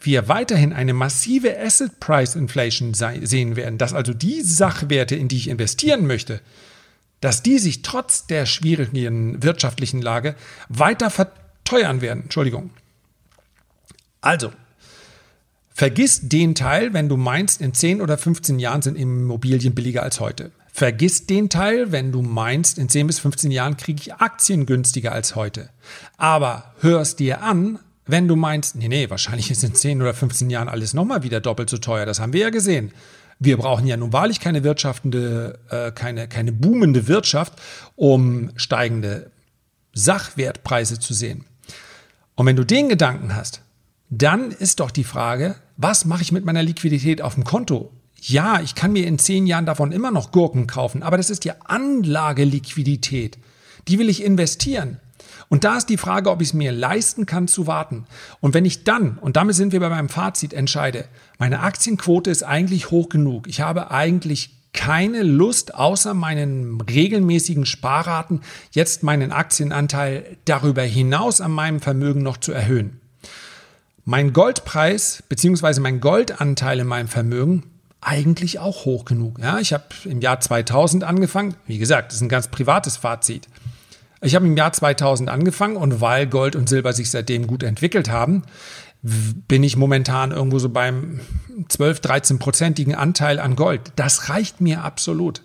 wir 0.00 0.28
weiterhin 0.28 0.72
eine 0.72 0.94
massive 0.94 1.58
Asset 1.58 1.98
Price 2.00 2.36
Inflation 2.36 2.94
sehen 2.94 3.56
werden, 3.56 3.78
dass 3.78 3.94
also 3.94 4.14
die 4.14 4.42
Sachwerte, 4.42 5.16
in 5.16 5.28
die 5.28 5.36
ich 5.36 5.48
investieren 5.48 6.06
möchte, 6.06 6.40
dass 7.20 7.42
die 7.42 7.58
sich 7.58 7.82
trotz 7.82 8.26
der 8.26 8.46
schwierigen 8.46 9.42
wirtschaftlichen 9.42 10.00
Lage 10.00 10.36
weiter 10.68 11.10
verteuern 11.10 12.00
werden. 12.00 12.24
Entschuldigung. 12.24 12.70
Also, 14.20 14.52
Vergiss 15.78 16.28
den 16.28 16.56
Teil, 16.56 16.92
wenn 16.92 17.08
du 17.08 17.16
meinst, 17.16 17.60
in 17.60 17.72
10 17.72 18.02
oder 18.02 18.18
15 18.18 18.58
Jahren 18.58 18.82
sind 18.82 18.96
Immobilien 18.96 19.76
billiger 19.76 20.02
als 20.02 20.18
heute. 20.18 20.50
Vergiss 20.72 21.26
den 21.26 21.50
Teil, 21.50 21.92
wenn 21.92 22.10
du 22.10 22.20
meinst, 22.20 22.78
in 22.78 22.88
10 22.88 23.06
bis 23.06 23.20
15 23.20 23.52
Jahren 23.52 23.76
kriege 23.76 24.00
ich 24.00 24.14
Aktien 24.14 24.66
günstiger 24.66 25.12
als 25.12 25.36
heute. 25.36 25.70
Aber 26.16 26.74
hörst 26.80 27.20
dir 27.20 27.44
an, 27.44 27.78
wenn 28.06 28.26
du 28.26 28.34
meinst, 28.34 28.74
nee, 28.74 28.88
nee, 28.88 29.08
wahrscheinlich 29.08 29.52
ist 29.52 29.62
in 29.62 29.72
10 29.72 30.02
oder 30.02 30.14
15 30.14 30.50
Jahren 30.50 30.68
alles 30.68 30.94
nochmal 30.94 31.22
wieder 31.22 31.40
doppelt 31.40 31.70
so 31.70 31.78
teuer. 31.78 32.06
Das 32.06 32.18
haben 32.18 32.32
wir 32.32 32.40
ja 32.40 32.50
gesehen. 32.50 32.90
Wir 33.38 33.56
brauchen 33.56 33.86
ja 33.86 33.96
nun 33.96 34.12
wahrlich 34.12 34.40
keine 34.40 34.64
wirtschaftende, 34.64 35.60
äh, 35.70 35.92
keine, 35.92 36.26
keine 36.26 36.50
boomende 36.50 37.06
Wirtschaft, 37.06 37.52
um 37.94 38.50
steigende 38.56 39.30
Sachwertpreise 39.94 40.98
zu 40.98 41.14
sehen. 41.14 41.44
Und 42.34 42.46
wenn 42.46 42.56
du 42.56 42.64
den 42.64 42.88
Gedanken 42.88 43.36
hast, 43.36 43.62
dann 44.10 44.50
ist 44.50 44.80
doch 44.80 44.90
die 44.90 45.04
Frage, 45.04 45.54
was 45.78 46.04
mache 46.04 46.22
ich 46.22 46.32
mit 46.32 46.44
meiner 46.44 46.62
Liquidität 46.62 47.22
auf 47.22 47.34
dem 47.34 47.44
Konto? 47.44 47.92
Ja, 48.20 48.60
ich 48.60 48.74
kann 48.74 48.92
mir 48.92 49.06
in 49.06 49.18
zehn 49.18 49.46
Jahren 49.46 49.64
davon 49.64 49.92
immer 49.92 50.10
noch 50.10 50.32
Gurken 50.32 50.66
kaufen, 50.66 51.04
aber 51.04 51.16
das 51.16 51.30
ist 51.30 51.44
ja 51.44 51.54
Anlageliquidität. 51.64 53.38
Die 53.86 54.00
will 54.00 54.08
ich 54.08 54.24
investieren. 54.24 54.98
Und 55.48 55.62
da 55.62 55.76
ist 55.76 55.88
die 55.88 55.96
Frage, 55.96 56.30
ob 56.30 56.42
ich 56.42 56.48
es 56.48 56.54
mir 56.54 56.72
leisten 56.72 57.26
kann 57.26 57.46
zu 57.46 57.68
warten. 57.68 58.06
Und 58.40 58.54
wenn 58.54 58.64
ich 58.64 58.82
dann, 58.82 59.18
und 59.18 59.36
damit 59.36 59.54
sind 59.54 59.72
wir 59.72 59.78
bei 59.78 59.88
meinem 59.88 60.08
Fazit, 60.08 60.52
entscheide, 60.52 61.04
meine 61.38 61.60
Aktienquote 61.60 62.28
ist 62.28 62.42
eigentlich 62.42 62.90
hoch 62.90 63.08
genug, 63.08 63.46
ich 63.46 63.60
habe 63.60 63.92
eigentlich 63.92 64.50
keine 64.72 65.22
Lust, 65.22 65.76
außer 65.76 66.12
meinen 66.12 66.80
regelmäßigen 66.80 67.66
Sparraten, 67.66 68.40
jetzt 68.72 69.04
meinen 69.04 69.30
Aktienanteil 69.30 70.38
darüber 70.44 70.82
hinaus 70.82 71.40
an 71.40 71.52
meinem 71.52 71.80
Vermögen 71.80 72.22
noch 72.22 72.36
zu 72.36 72.52
erhöhen. 72.52 73.00
Mein 74.10 74.32
Goldpreis 74.32 75.22
bzw. 75.28 75.80
mein 75.80 76.00
Goldanteil 76.00 76.78
in 76.80 76.86
meinem 76.86 77.08
Vermögen 77.08 77.64
eigentlich 78.00 78.58
auch 78.58 78.86
hoch 78.86 79.04
genug. 79.04 79.38
Ja, 79.38 79.58
ich 79.58 79.74
habe 79.74 79.84
im 80.06 80.22
Jahr 80.22 80.40
2000 80.40 81.04
angefangen. 81.04 81.56
Wie 81.66 81.76
gesagt, 81.76 82.08
das 82.08 82.16
ist 82.16 82.22
ein 82.22 82.30
ganz 82.30 82.48
privates 82.48 82.96
Fazit. 82.96 83.48
Ich 84.22 84.34
habe 84.34 84.46
im 84.46 84.56
Jahr 84.56 84.72
2000 84.72 85.28
angefangen 85.28 85.76
und 85.76 86.00
weil 86.00 86.26
Gold 86.26 86.56
und 86.56 86.70
Silber 86.70 86.94
sich 86.94 87.10
seitdem 87.10 87.46
gut 87.46 87.62
entwickelt 87.62 88.08
haben, 88.08 88.44
bin 89.02 89.62
ich 89.62 89.76
momentan 89.76 90.30
irgendwo 90.30 90.58
so 90.58 90.70
beim 90.70 91.20
12, 91.68 92.00
13-prozentigen 92.00 92.94
Anteil 92.94 93.38
an 93.38 93.56
Gold. 93.56 93.92
Das 93.96 94.30
reicht 94.30 94.62
mir 94.62 94.84
absolut. 94.84 95.42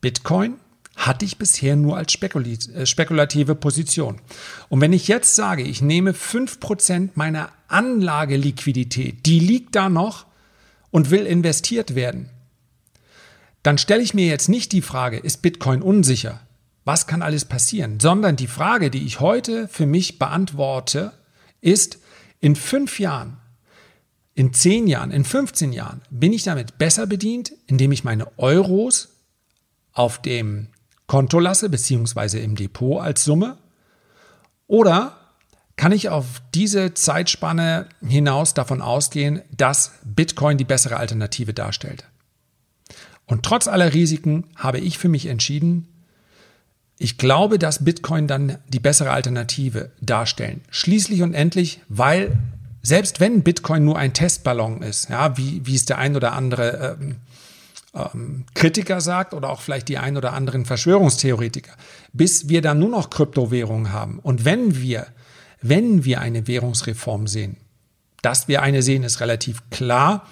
Bitcoin 0.00 0.54
hatte 0.96 1.24
ich 1.24 1.38
bisher 1.38 1.76
nur 1.76 1.96
als 1.96 2.14
äh, 2.14 2.86
spekulative 2.86 3.54
Position. 3.54 4.20
Und 4.68 4.80
wenn 4.80 4.92
ich 4.92 5.08
jetzt 5.08 5.34
sage, 5.34 5.62
ich 5.62 5.82
nehme 5.82 6.12
5% 6.12 7.10
meiner 7.14 7.50
Anlageliquidität, 7.68 9.26
die 9.26 9.40
liegt 9.40 9.74
da 9.74 9.88
noch 9.88 10.26
und 10.90 11.10
will 11.10 11.26
investiert 11.26 11.94
werden, 11.94 12.30
dann 13.62 13.78
stelle 13.78 14.02
ich 14.02 14.14
mir 14.14 14.26
jetzt 14.26 14.48
nicht 14.48 14.72
die 14.72 14.82
Frage, 14.82 15.18
ist 15.18 15.42
Bitcoin 15.42 15.82
unsicher? 15.82 16.40
Was 16.84 17.06
kann 17.06 17.22
alles 17.22 17.46
passieren? 17.46 17.98
Sondern 17.98 18.36
die 18.36 18.46
Frage, 18.46 18.90
die 18.90 19.06
ich 19.06 19.20
heute 19.20 19.68
für 19.68 19.86
mich 19.86 20.18
beantworte, 20.18 21.12
ist, 21.62 21.98
in 22.40 22.56
fünf 22.56 23.00
Jahren, 23.00 23.38
in 24.34 24.52
zehn 24.52 24.86
Jahren, 24.86 25.10
in 25.10 25.24
15 25.24 25.72
Jahren 25.72 26.02
bin 26.10 26.32
ich 26.34 26.42
damit 26.42 26.76
besser 26.76 27.06
bedient, 27.06 27.52
indem 27.66 27.90
ich 27.90 28.04
meine 28.04 28.26
Euros 28.36 29.08
auf 29.92 30.20
dem 30.20 30.68
Konto 31.06 31.38
lasse, 31.38 31.68
beziehungsweise 31.68 32.38
im 32.38 32.56
Depot 32.56 33.00
als 33.02 33.24
Summe? 33.24 33.58
Oder 34.66 35.16
kann 35.76 35.92
ich 35.92 36.08
auf 36.08 36.40
diese 36.54 36.94
Zeitspanne 36.94 37.88
hinaus 38.06 38.54
davon 38.54 38.80
ausgehen, 38.80 39.42
dass 39.56 39.92
Bitcoin 40.04 40.56
die 40.56 40.64
bessere 40.64 40.96
Alternative 40.96 41.52
darstellt? 41.52 42.04
Und 43.26 43.42
trotz 43.44 43.68
aller 43.68 43.92
Risiken 43.94 44.44
habe 44.56 44.78
ich 44.78 44.98
für 44.98 45.08
mich 45.08 45.26
entschieden, 45.26 45.88
ich 46.96 47.18
glaube, 47.18 47.58
dass 47.58 47.84
Bitcoin 47.84 48.28
dann 48.28 48.58
die 48.68 48.78
bessere 48.78 49.10
Alternative 49.10 49.90
darstellen. 50.00 50.60
Schließlich 50.70 51.22
und 51.22 51.34
endlich, 51.34 51.80
weil 51.88 52.38
selbst 52.82 53.18
wenn 53.18 53.42
Bitcoin 53.42 53.84
nur 53.84 53.98
ein 53.98 54.12
Testballon 54.12 54.82
ist, 54.82 55.08
ja, 55.08 55.36
wie, 55.36 55.66
wie 55.66 55.74
es 55.74 55.86
der 55.86 55.98
ein 55.98 56.14
oder 56.14 56.34
andere 56.34 56.98
ähm, 57.00 57.16
ähm, 57.94 58.44
Kritiker 58.54 59.00
sagt 59.00 59.34
oder 59.34 59.50
auch 59.50 59.60
vielleicht 59.60 59.88
die 59.88 59.98
ein 59.98 60.16
oder 60.16 60.32
anderen 60.32 60.64
Verschwörungstheoretiker, 60.64 61.72
bis 62.12 62.48
wir 62.48 62.62
dann 62.62 62.78
nur 62.78 62.90
noch 62.90 63.10
Kryptowährungen 63.10 63.92
haben. 63.92 64.18
Und 64.18 64.44
wenn 64.44 64.80
wir, 64.80 65.06
wenn 65.62 66.04
wir 66.04 66.20
eine 66.20 66.46
Währungsreform 66.46 67.26
sehen, 67.26 67.56
dass 68.22 68.48
wir 68.48 68.62
eine 68.62 68.82
sehen, 68.82 69.02
ist 69.02 69.20
relativ 69.20 69.62
klar, 69.70 70.26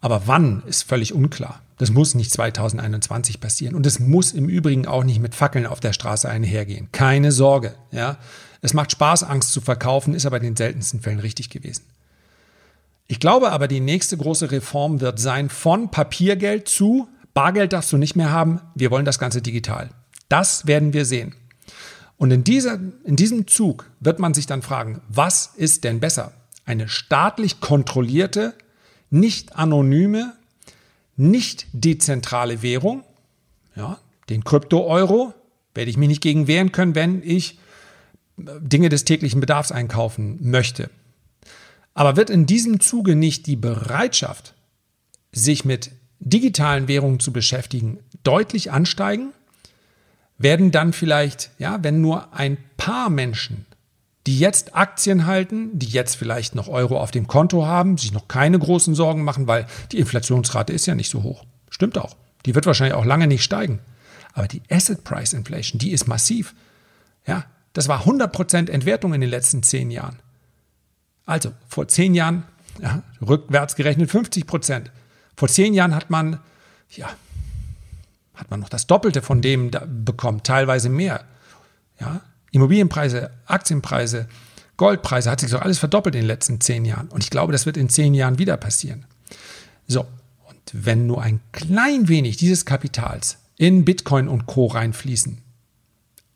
aber 0.00 0.22
wann 0.26 0.62
ist 0.66 0.82
völlig 0.82 1.14
unklar. 1.14 1.62
Das 1.78 1.90
muss 1.90 2.14
nicht 2.14 2.30
2021 2.32 3.40
passieren. 3.40 3.74
Und 3.74 3.86
es 3.86 3.98
muss 3.98 4.32
im 4.32 4.48
Übrigen 4.48 4.86
auch 4.86 5.02
nicht 5.02 5.20
mit 5.20 5.34
Fackeln 5.34 5.66
auf 5.66 5.80
der 5.80 5.92
Straße 5.92 6.28
einhergehen. 6.28 6.88
Keine 6.92 7.32
Sorge. 7.32 7.74
Ja? 7.90 8.18
Es 8.60 8.74
macht 8.74 8.92
Spaß, 8.92 9.24
Angst 9.24 9.52
zu 9.52 9.60
verkaufen, 9.60 10.14
ist 10.14 10.26
aber 10.26 10.36
in 10.36 10.44
den 10.44 10.56
seltensten 10.56 11.00
Fällen 11.00 11.18
richtig 11.18 11.50
gewesen. 11.50 11.82
Ich 13.08 13.20
glaube 13.20 13.52
aber, 13.52 13.68
die 13.68 13.80
nächste 13.80 14.16
große 14.16 14.50
Reform 14.50 15.00
wird 15.00 15.18
sein 15.18 15.48
von 15.48 15.90
Papiergeld 15.90 16.68
zu 16.68 17.08
Bargeld 17.34 17.72
darfst 17.72 17.92
du 17.92 17.96
nicht 17.96 18.16
mehr 18.16 18.30
haben, 18.30 18.60
wir 18.74 18.90
wollen 18.90 19.04
das 19.04 19.18
Ganze 19.18 19.40
digital. 19.40 19.90
Das 20.28 20.66
werden 20.66 20.92
wir 20.92 21.04
sehen. 21.04 21.34
Und 22.16 22.30
in, 22.30 22.44
dieser, 22.44 22.78
in 23.04 23.16
diesem 23.16 23.46
Zug 23.46 23.90
wird 24.00 24.18
man 24.18 24.34
sich 24.34 24.46
dann 24.46 24.62
fragen, 24.62 25.00
was 25.08 25.52
ist 25.56 25.84
denn 25.84 25.98
besser? 25.98 26.32
Eine 26.64 26.88
staatlich 26.88 27.60
kontrollierte, 27.60 28.54
nicht 29.10 29.56
anonyme, 29.56 30.34
nicht 31.16 31.66
dezentrale 31.72 32.62
Währung, 32.62 33.02
ja, 33.74 33.98
den 34.28 34.44
Krypto-Euro, 34.44 35.34
werde 35.74 35.90
ich 35.90 35.96
mich 35.96 36.08
nicht 36.08 36.22
gegen 36.22 36.46
wehren 36.46 36.70
können, 36.70 36.94
wenn 36.94 37.22
ich 37.22 37.58
äh, 38.38 38.42
Dinge 38.60 38.88
des 38.88 39.04
täglichen 39.04 39.40
Bedarfs 39.40 39.72
einkaufen 39.72 40.38
möchte. 40.40 40.90
Aber 41.94 42.16
wird 42.16 42.30
in 42.30 42.46
diesem 42.46 42.80
Zuge 42.80 43.16
nicht 43.16 43.46
die 43.46 43.56
Bereitschaft, 43.56 44.54
sich 45.32 45.64
mit 45.64 45.90
digitalen 46.20 46.88
Währungen 46.88 47.20
zu 47.20 47.32
beschäftigen, 47.32 47.98
deutlich 48.22 48.70
ansteigen? 48.70 49.32
Werden 50.38 50.70
dann 50.70 50.92
vielleicht, 50.92 51.50
ja, 51.58 51.82
wenn 51.82 52.00
nur 52.00 52.34
ein 52.34 52.58
paar 52.76 53.10
Menschen, 53.10 53.66
die 54.26 54.38
jetzt 54.38 54.74
Aktien 54.74 55.26
halten, 55.26 55.78
die 55.78 55.86
jetzt 55.86 56.16
vielleicht 56.16 56.54
noch 56.54 56.68
Euro 56.68 57.00
auf 57.00 57.10
dem 57.10 57.26
Konto 57.26 57.66
haben, 57.66 57.98
sich 57.98 58.12
noch 58.12 58.28
keine 58.28 58.58
großen 58.58 58.94
Sorgen 58.94 59.24
machen, 59.24 59.46
weil 59.46 59.66
die 59.90 59.98
Inflationsrate 59.98 60.72
ist 60.72 60.86
ja 60.86 60.94
nicht 60.94 61.10
so 61.10 61.22
hoch. 61.22 61.44
Stimmt 61.70 61.98
auch. 61.98 62.16
Die 62.46 62.54
wird 62.54 62.66
wahrscheinlich 62.66 62.94
auch 62.94 63.04
lange 63.04 63.26
nicht 63.26 63.42
steigen. 63.42 63.80
Aber 64.32 64.48
die 64.48 64.62
Asset 64.70 65.04
Price 65.04 65.32
Inflation, 65.32 65.78
die 65.78 65.90
ist 65.90 66.06
massiv. 66.06 66.54
Ja, 67.26 67.44
das 67.72 67.88
war 67.88 68.04
100% 68.04 68.70
Entwertung 68.70 69.14
in 69.14 69.20
den 69.20 69.30
letzten 69.30 69.62
zehn 69.62 69.90
Jahren. 69.90 70.18
Also 71.26 71.52
vor 71.68 71.88
zehn 71.88 72.14
Jahren, 72.14 72.44
ja, 72.80 73.02
rückwärts 73.20 73.76
gerechnet 73.76 74.10
50 74.10 74.46
Prozent. 74.46 74.90
Vor 75.36 75.48
zehn 75.48 75.74
Jahren 75.74 75.94
hat 75.94 76.10
man, 76.10 76.38
ja, 76.90 77.08
hat 78.34 78.50
man 78.50 78.60
noch 78.60 78.68
das 78.68 78.86
Doppelte 78.86 79.22
von 79.22 79.42
dem 79.42 79.70
bekommen, 80.04 80.42
teilweise 80.42 80.88
mehr. 80.88 81.24
Ja, 82.00 82.20
Immobilienpreise, 82.50 83.30
Aktienpreise, 83.46 84.28
Goldpreise, 84.76 85.30
hat 85.30 85.40
sich 85.40 85.50
so 85.50 85.58
alles 85.58 85.78
verdoppelt 85.78 86.14
in 86.14 86.22
den 86.22 86.26
letzten 86.26 86.60
zehn 86.60 86.84
Jahren. 86.84 87.08
Und 87.08 87.22
ich 87.22 87.30
glaube, 87.30 87.52
das 87.52 87.66
wird 87.66 87.76
in 87.76 87.88
zehn 87.88 88.14
Jahren 88.14 88.38
wieder 88.38 88.56
passieren. 88.56 89.06
So, 89.86 90.00
und 90.00 90.58
wenn 90.72 91.06
nur 91.06 91.22
ein 91.22 91.40
klein 91.52 92.08
wenig 92.08 92.36
dieses 92.36 92.64
Kapitals 92.64 93.38
in 93.56 93.84
Bitcoin 93.84 94.28
und 94.28 94.46
Co. 94.46 94.66
reinfließen, 94.66 95.38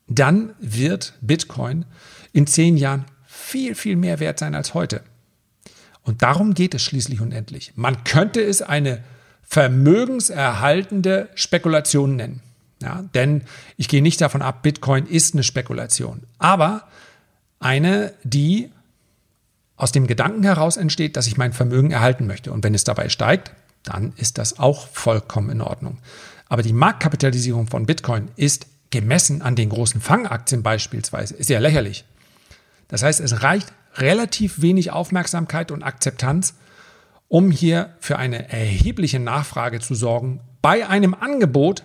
dann 0.09 0.55
wird 0.61 1.15
Bitcoin 1.21 1.85
in 2.33 2.47
zehn 2.47 2.77
Jahren 2.77 3.07
viel, 3.47 3.77
viel 3.77 3.95
mehr 3.95 4.19
wert 4.19 4.41
sein 4.41 4.57
als 4.57 4.75
heute. 4.75 5.03
Und 6.03 6.23
darum 6.23 6.53
geht 6.55 6.75
es 6.75 6.83
schließlich 6.83 7.21
und 7.21 7.33
endlich. 7.33 7.73
Man 7.77 8.03
könnte 8.03 8.43
es 8.43 8.61
eine 8.61 9.05
vermögenserhaltende 9.43 11.29
Spekulation 11.37 12.17
nennen. 12.17 12.41
Ja, 12.83 13.05
denn 13.15 13.43
ich 13.77 13.89
gehe 13.89 14.03
nicht 14.03 14.21
davon 14.21 14.43
ab, 14.43 14.63
Bitcoin 14.63 15.07
ist 15.07 15.35
eine 15.35 15.45
Spekulation. 15.45 16.25
Aber 16.39 16.89
eine, 17.61 18.13
die 18.25 18.71
aus 19.77 19.93
dem 19.93 20.07
Gedanken 20.07 20.43
heraus 20.43 20.77
entsteht, 20.77 21.17
dass 21.17 21.27
ich 21.27 21.37
mein 21.37 21.53
Vermögen 21.53 21.93
erhalten 21.93 22.27
möchte. 22.27 22.53
Und 22.53 22.65
wenn 22.65 22.75
es 22.75 22.85
dabei 22.85 23.09
steigt, 23.09 23.53
dann 23.85 24.13
ist 24.17 24.39
das 24.39 24.59
auch 24.59 24.89
vollkommen 24.89 25.51
in 25.51 25.61
Ordnung. 25.61 25.99
Aber 26.49 26.63
die 26.63 26.73
Marktkapitalisierung 26.73 27.69
von 27.69 27.87
Bitcoin 27.87 28.29
ist 28.37 28.67
gemessen 28.91 29.41
an 29.41 29.55
den 29.55 29.69
großen 29.69 30.01
Fangaktien 30.01 30.63
beispielsweise 30.63 31.37
sehr 31.43 31.61
lächerlich. 31.61 32.05
Das 32.89 33.03
heißt, 33.03 33.21
es 33.21 33.43
reicht 33.43 33.73
relativ 33.95 34.61
wenig 34.61 34.91
Aufmerksamkeit 34.91 35.71
und 35.71 35.83
Akzeptanz, 35.83 36.55
um 37.29 37.51
hier 37.51 37.95
für 37.99 38.19
eine 38.19 38.51
erhebliche 38.51 39.19
Nachfrage 39.19 39.81
zu 39.81 39.95
sorgen 39.95 40.41
bei 40.63 40.87
einem 40.87 41.15
Angebot, 41.15 41.85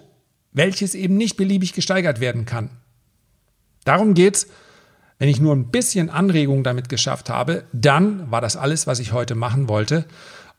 welches 0.52 0.96
eben 0.96 1.18
nicht 1.18 1.38
beliebig 1.38 1.74
gesteigert 1.74 2.20
werden 2.20 2.46
kann. 2.46 2.70
Darum 3.84 4.14
geht 4.14 4.36
es, 4.36 4.48
Wenn 5.22 5.30
ich 5.30 5.40
nur 5.40 5.56
ein 5.56 5.70
bisschen 5.70 6.10
Anregung 6.10 6.64
damit 6.64 6.90
geschafft 6.90 7.30
habe, 7.30 7.64
dann 7.74 8.32
war 8.32 8.42
das 8.42 8.58
alles, 8.58 8.88
was 8.88 8.98
ich 8.98 9.12
heute 9.12 9.36
machen 9.36 9.70
wollte. 9.70 10.06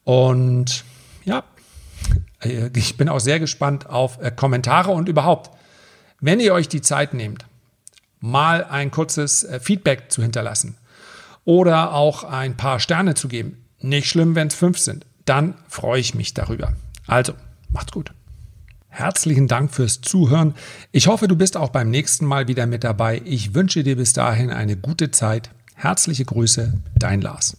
Und 0.04 0.84
ja, 1.24 1.42
äh, 2.38 2.70
ich 2.76 2.96
bin 2.96 3.08
auch 3.08 3.18
sehr 3.18 3.40
gespannt 3.40 3.90
auf 3.90 4.22
äh, 4.22 4.30
Kommentare 4.30 4.92
und 4.92 5.08
überhaupt, 5.08 5.50
wenn 6.20 6.38
ihr 6.38 6.54
euch 6.54 6.68
die 6.68 6.80
Zeit 6.80 7.12
nehmt, 7.12 7.44
mal 8.22 8.64
ein 8.64 8.90
kurzes 8.90 9.44
äh, 9.44 9.60
Feedback 9.60 10.10
zu 10.10 10.22
hinterlassen 10.22 10.78
oder 11.44 11.92
auch 11.92 12.24
ein 12.24 12.56
paar 12.56 12.80
Sterne 12.80 13.14
zu 13.14 13.28
geben. 13.28 13.58
Nicht 13.80 14.08
schlimm, 14.08 14.34
wenn 14.34 14.48
es 14.48 14.54
fünf 14.54 14.78
sind. 14.78 15.04
Dann 15.26 15.54
freue 15.68 16.00
ich 16.00 16.14
mich 16.14 16.32
darüber. 16.32 16.72
Also, 17.06 17.34
macht's 17.70 17.92
gut. 17.92 18.12
Herzlichen 18.88 19.48
Dank 19.48 19.72
fürs 19.72 20.00
Zuhören. 20.02 20.54
Ich 20.92 21.06
hoffe, 21.06 21.26
du 21.26 21.34
bist 21.34 21.56
auch 21.56 21.70
beim 21.70 21.90
nächsten 21.90 22.26
Mal 22.26 22.46
wieder 22.46 22.66
mit 22.66 22.84
dabei. 22.84 23.22
Ich 23.24 23.54
wünsche 23.54 23.82
dir 23.82 23.96
bis 23.96 24.12
dahin 24.12 24.50
eine 24.50 24.76
gute 24.76 25.10
Zeit. 25.10 25.50
Herzliche 25.74 26.24
Grüße, 26.24 26.74
dein 26.96 27.20
Lars. 27.22 27.56